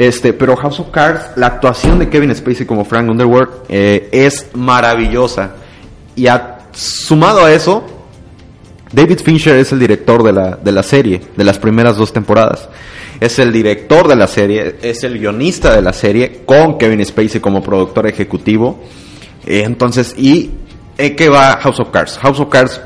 [0.00, 4.48] Este, pero House of Cards, la actuación de Kevin Spacey como Frank Underwood eh, es
[4.54, 5.56] maravillosa.
[6.16, 6.24] Y
[6.72, 7.84] sumado a eso,
[8.90, 12.70] David Fincher es el director de la, de la serie, de las primeras dos temporadas.
[13.20, 17.38] Es el director de la serie, es el guionista de la serie, con Kevin Spacey
[17.38, 18.80] como productor ejecutivo.
[19.44, 20.50] Eh, entonces, ¿y
[20.96, 22.16] en qué va House of Cards?
[22.16, 22.80] House of Cards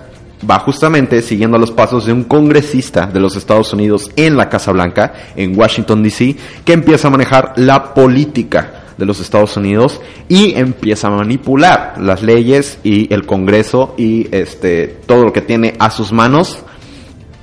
[0.49, 4.73] va justamente siguiendo los pasos de un congresista de los Estados Unidos en la Casa
[4.73, 10.55] Blanca, en Washington, D.C., que empieza a manejar la política de los Estados Unidos y
[10.55, 15.91] empieza a manipular las leyes y el Congreso y este todo lo que tiene a
[15.91, 16.63] sus manos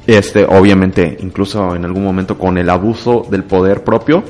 [0.07, 4.23] este obviamente incluso en algún momento con el abuso del poder propio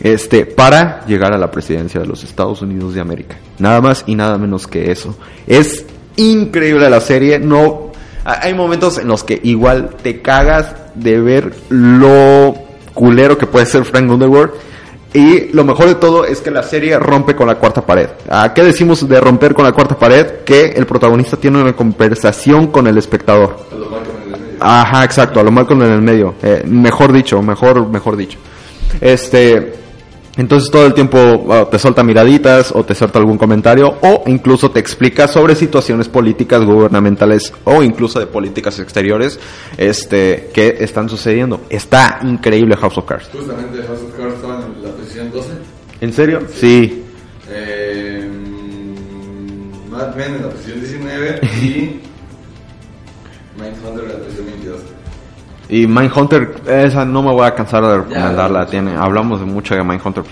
[0.00, 4.14] este para llegar a la presidencia de los Estados Unidos de América nada más y
[4.14, 5.84] nada menos que eso es
[6.16, 7.91] increíble la serie no
[8.24, 12.54] hay momentos en los que igual te cagas de ver lo
[12.94, 14.50] culero que puede ser Frank Underwood
[15.14, 18.08] y lo mejor de todo es que la serie rompe con la cuarta pared.
[18.30, 20.42] ¿A qué decimos de romper con la cuarta pared?
[20.44, 23.58] Que el protagonista tiene una conversación con el espectador.
[23.70, 24.56] A lo mal con el medio.
[24.60, 26.34] Ajá, exacto, a lo Malcolm en el medio.
[26.42, 28.38] Eh, mejor dicho, mejor, mejor dicho.
[29.00, 29.81] Este,
[30.36, 34.70] entonces todo el tiempo ah, te suelta miraditas o te suelta algún comentario o incluso
[34.70, 39.38] te explica sobre situaciones políticas gubernamentales o incluso de políticas exteriores
[39.76, 41.60] este que están sucediendo.
[41.68, 43.28] Está increíble House of Cards.
[43.32, 45.48] Justamente House of Cards estaba en la posición 12.
[46.00, 46.40] ¿En serio?
[46.52, 47.04] Sí.
[47.50, 48.30] Eh,
[49.90, 52.00] Mad Men en la posición 19 y
[53.60, 54.80] Mindhunter en la posición 22.
[55.72, 58.64] Y Mindhunter, esa no me voy a cansar de recomendarla.
[58.64, 58.70] Ya.
[58.70, 60.22] Tiene, hablamos de mucho de Mindhunter.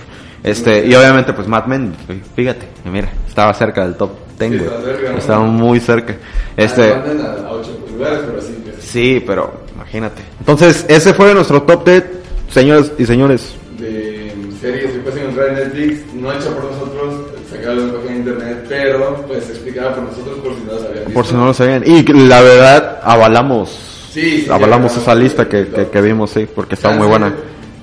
[0.42, 1.94] Este, y obviamente, pues Mad Men,
[2.36, 5.16] fíjate, mira, estaba cerca del top 10, Sí, güey.
[5.18, 6.14] estaba muy cerca.
[6.58, 8.54] Este, Ah, mandan a 8 lugares, pero sí.
[8.80, 10.20] sí, pero imagínate.
[10.40, 12.04] Entonces, ese fue nuestro top 10,
[12.50, 13.54] señores y señores.
[13.78, 17.14] de series que puedes encontrar en Netflix, no hecha por nosotros,
[17.50, 20.82] sacado de una página de internet, pero pues explicada por nosotros por si no las
[20.82, 21.12] habían visto.
[21.14, 21.82] Por si no lo sabían.
[21.86, 23.86] Y la verdad, avalamos.
[24.10, 27.32] Sí, sí, avalamos esa lista que, que, que vimos, sí, porque está muy buena.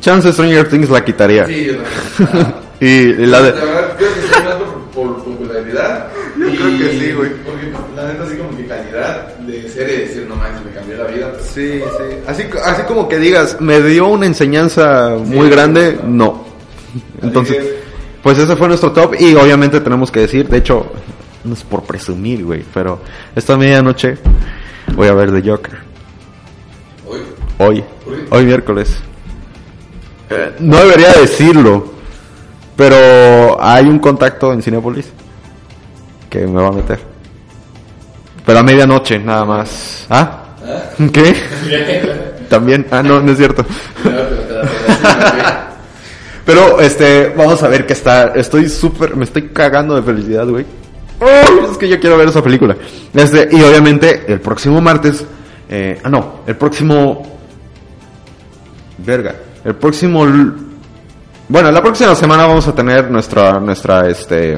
[0.02, 1.46] Chance Stranger Things la quitaría.
[1.46, 1.74] Sí, yo.
[2.34, 2.54] Ah.
[2.80, 3.54] Y, y la de.
[3.54, 6.10] La verdad, creo que por, por popularidad.
[6.38, 7.32] Yo creo que sí, güey.
[7.44, 11.06] Porque la neta, así como que calidad de serie, decir, no manches, me cambió la
[11.06, 11.32] vida.
[11.32, 12.16] Pues, Sí, sí.
[12.28, 16.46] Así, así como que digas, me dio una enseñanza muy grande, no.
[17.24, 17.74] Entonces, es.
[18.22, 20.92] pues ese fue nuestro top y obviamente tenemos que decir, de hecho,
[21.46, 23.02] no es por presumir, güey, pero
[23.36, 24.20] esta medianoche
[24.96, 25.88] voy a ver The Joker.
[27.60, 27.84] Hoy,
[28.30, 28.98] Hoy, miércoles.
[30.30, 31.92] Eh, no debería decirlo,
[32.76, 35.08] pero hay un contacto en Cinepolis
[36.30, 37.00] que me va a meter.
[38.46, 40.06] Pero a medianoche, nada más.
[40.10, 40.44] ¿Ah?
[41.12, 41.36] ¿Qué?
[42.50, 42.86] También.
[42.92, 43.66] Ah, no, no es cierto.
[46.46, 48.34] Pero este, vamos a ver qué está.
[48.36, 50.66] Estoy súper, me estoy cagando de felicidad, güey.
[51.20, 51.72] ¡Oh!
[51.72, 52.78] es que yo quiero ver esa película.
[53.14, 55.26] Este, y obviamente, el próximo martes,
[55.70, 57.37] eh, ah, no, el próximo,
[58.98, 60.26] verga, el próximo,
[61.48, 64.58] bueno, la próxima semana vamos a tener nuestra, nuestra, este,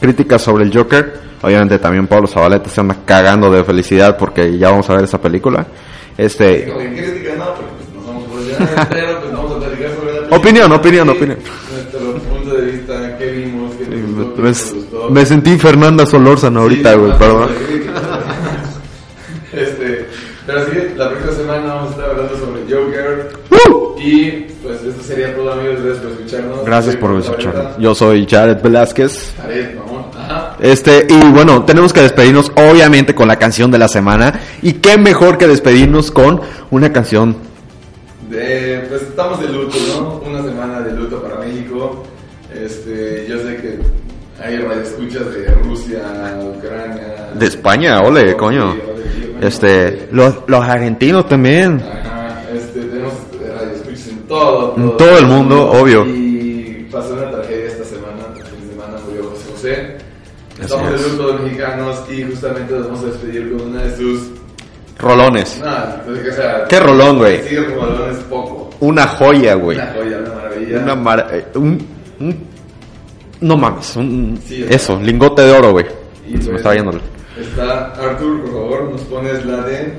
[0.00, 1.30] crítica sobre el Joker.
[1.42, 5.20] Obviamente también Pablo Zabaleta se anda cagando de felicidad porque ya vamos a ver esa
[5.20, 5.66] película.
[6.16, 10.18] Este, crítica no, porque pues, no somos profesionales, pero pues vamos a platicar sobre la
[10.18, 10.36] película.
[10.36, 11.38] Opinión, opinión, Sí, opinión.
[11.72, 16.94] Nuestro punto de vista, qué vimos, qué nos me, nos me sentí Fernanda Solórzano ahorita,
[16.94, 17.50] güey, perdón.
[19.52, 20.06] este,
[20.46, 23.32] pero sí, la próxima semana vamos a estar hablando sobre Joker.
[23.50, 24.00] ¡Uh!
[24.00, 25.82] Y pues esto sería todo, amigos.
[25.82, 26.64] Gracias por escucharnos.
[26.64, 27.78] Gracias por escucharnos.
[27.78, 29.34] Yo soy Jared Velázquez.
[29.40, 30.04] Jared, mamón.
[30.16, 30.56] Ajá.
[30.60, 34.40] Este, y bueno, tenemos que despedirnos obviamente con la canción de la semana.
[34.62, 36.40] Y qué mejor que despedirnos con
[36.70, 37.36] una canción.
[38.30, 40.22] De, pues estamos de luto, ¿no?
[40.30, 42.04] Una semana de luto para México.
[42.54, 43.78] Este, yo sé que
[44.42, 46.00] Hay radioescuchas de Rusia,
[46.56, 47.30] Ucrania.
[47.34, 48.74] De España, ole, coño.
[49.40, 51.82] Este, los, los argentinos también.
[51.82, 52.19] Ajá,
[54.30, 56.06] todo, En todo el mundo, obvio.
[56.06, 59.96] Y pasó una tragedia esta semana, el fin de semana murió José José.
[60.60, 61.12] Estamos Así de es.
[61.18, 64.20] luto de mexicanos y justamente nos vamos a despedir con una de sus...
[64.98, 65.62] Rolones.
[66.06, 67.40] Pues, o sea, Qué rolón, güey.
[67.56, 68.68] Rolón es poco.
[68.80, 69.78] Una joya, güey.
[69.78, 70.78] Una joya, una maravilla.
[70.82, 71.86] Una mar- eh, un,
[72.20, 72.46] un-
[73.40, 75.86] no mames, un, Sí, eso, lingote de oro, güey.
[76.28, 76.90] Y Se me pues, estaba yendo.
[76.92, 77.00] el-
[77.42, 79.94] Está Arthur, por favor, nos pones la de...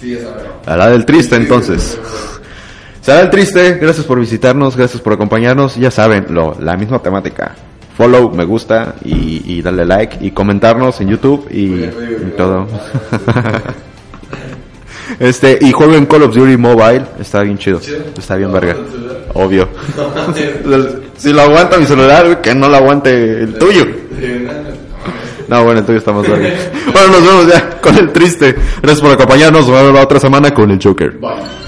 [0.00, 0.18] Sí.
[0.66, 1.98] A la del triste, entonces.
[3.00, 5.76] Será el triste, gracias por visitarnos, gracias por acompañarnos.
[5.76, 7.54] Ya saben, lo, la misma temática.
[7.96, 11.86] Follow, me gusta y, y darle like y comentarnos en YouTube y,
[12.36, 12.66] todo.
[15.20, 17.80] este, y jueguen Call of Duty Mobile, está bien chido.
[18.18, 18.76] Está bien ¿Lo verga.
[19.34, 19.68] Obvio.
[21.16, 23.86] Si lo aguanta mi celular, que no lo aguante el tuyo.
[25.48, 26.48] No bueno, está más verga.
[26.92, 28.54] bueno, nos vemos ya con el triste.
[28.82, 29.66] Gracias por acompañarnos.
[29.66, 31.18] Nos vemos la otra semana con el Joker.
[31.18, 31.66] Bye.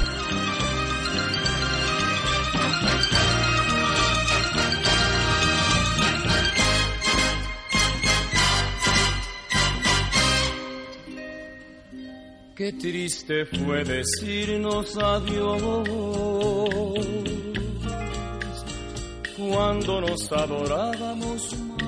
[12.59, 15.89] Qué triste fue decirnos adiós
[19.37, 21.88] cuando nos adorábamos más.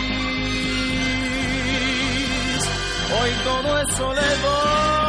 [3.13, 5.00] Hoy todo es soledad.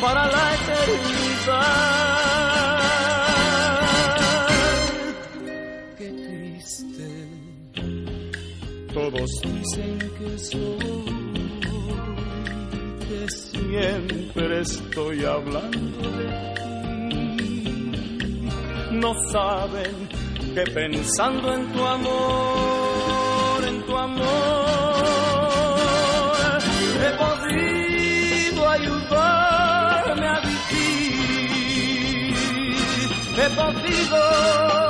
[0.00, 1.70] Para la eternidad.
[5.98, 7.08] Qué triste.
[8.94, 11.04] Todos dicen que soy,
[13.08, 16.26] que siempre estoy hablando de
[17.36, 17.64] ti.
[18.92, 20.08] No saben
[20.54, 22.79] que pensando en tu amor,
[34.10, 34.89] podido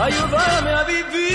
[0.00, 1.34] ayúdame a vivir.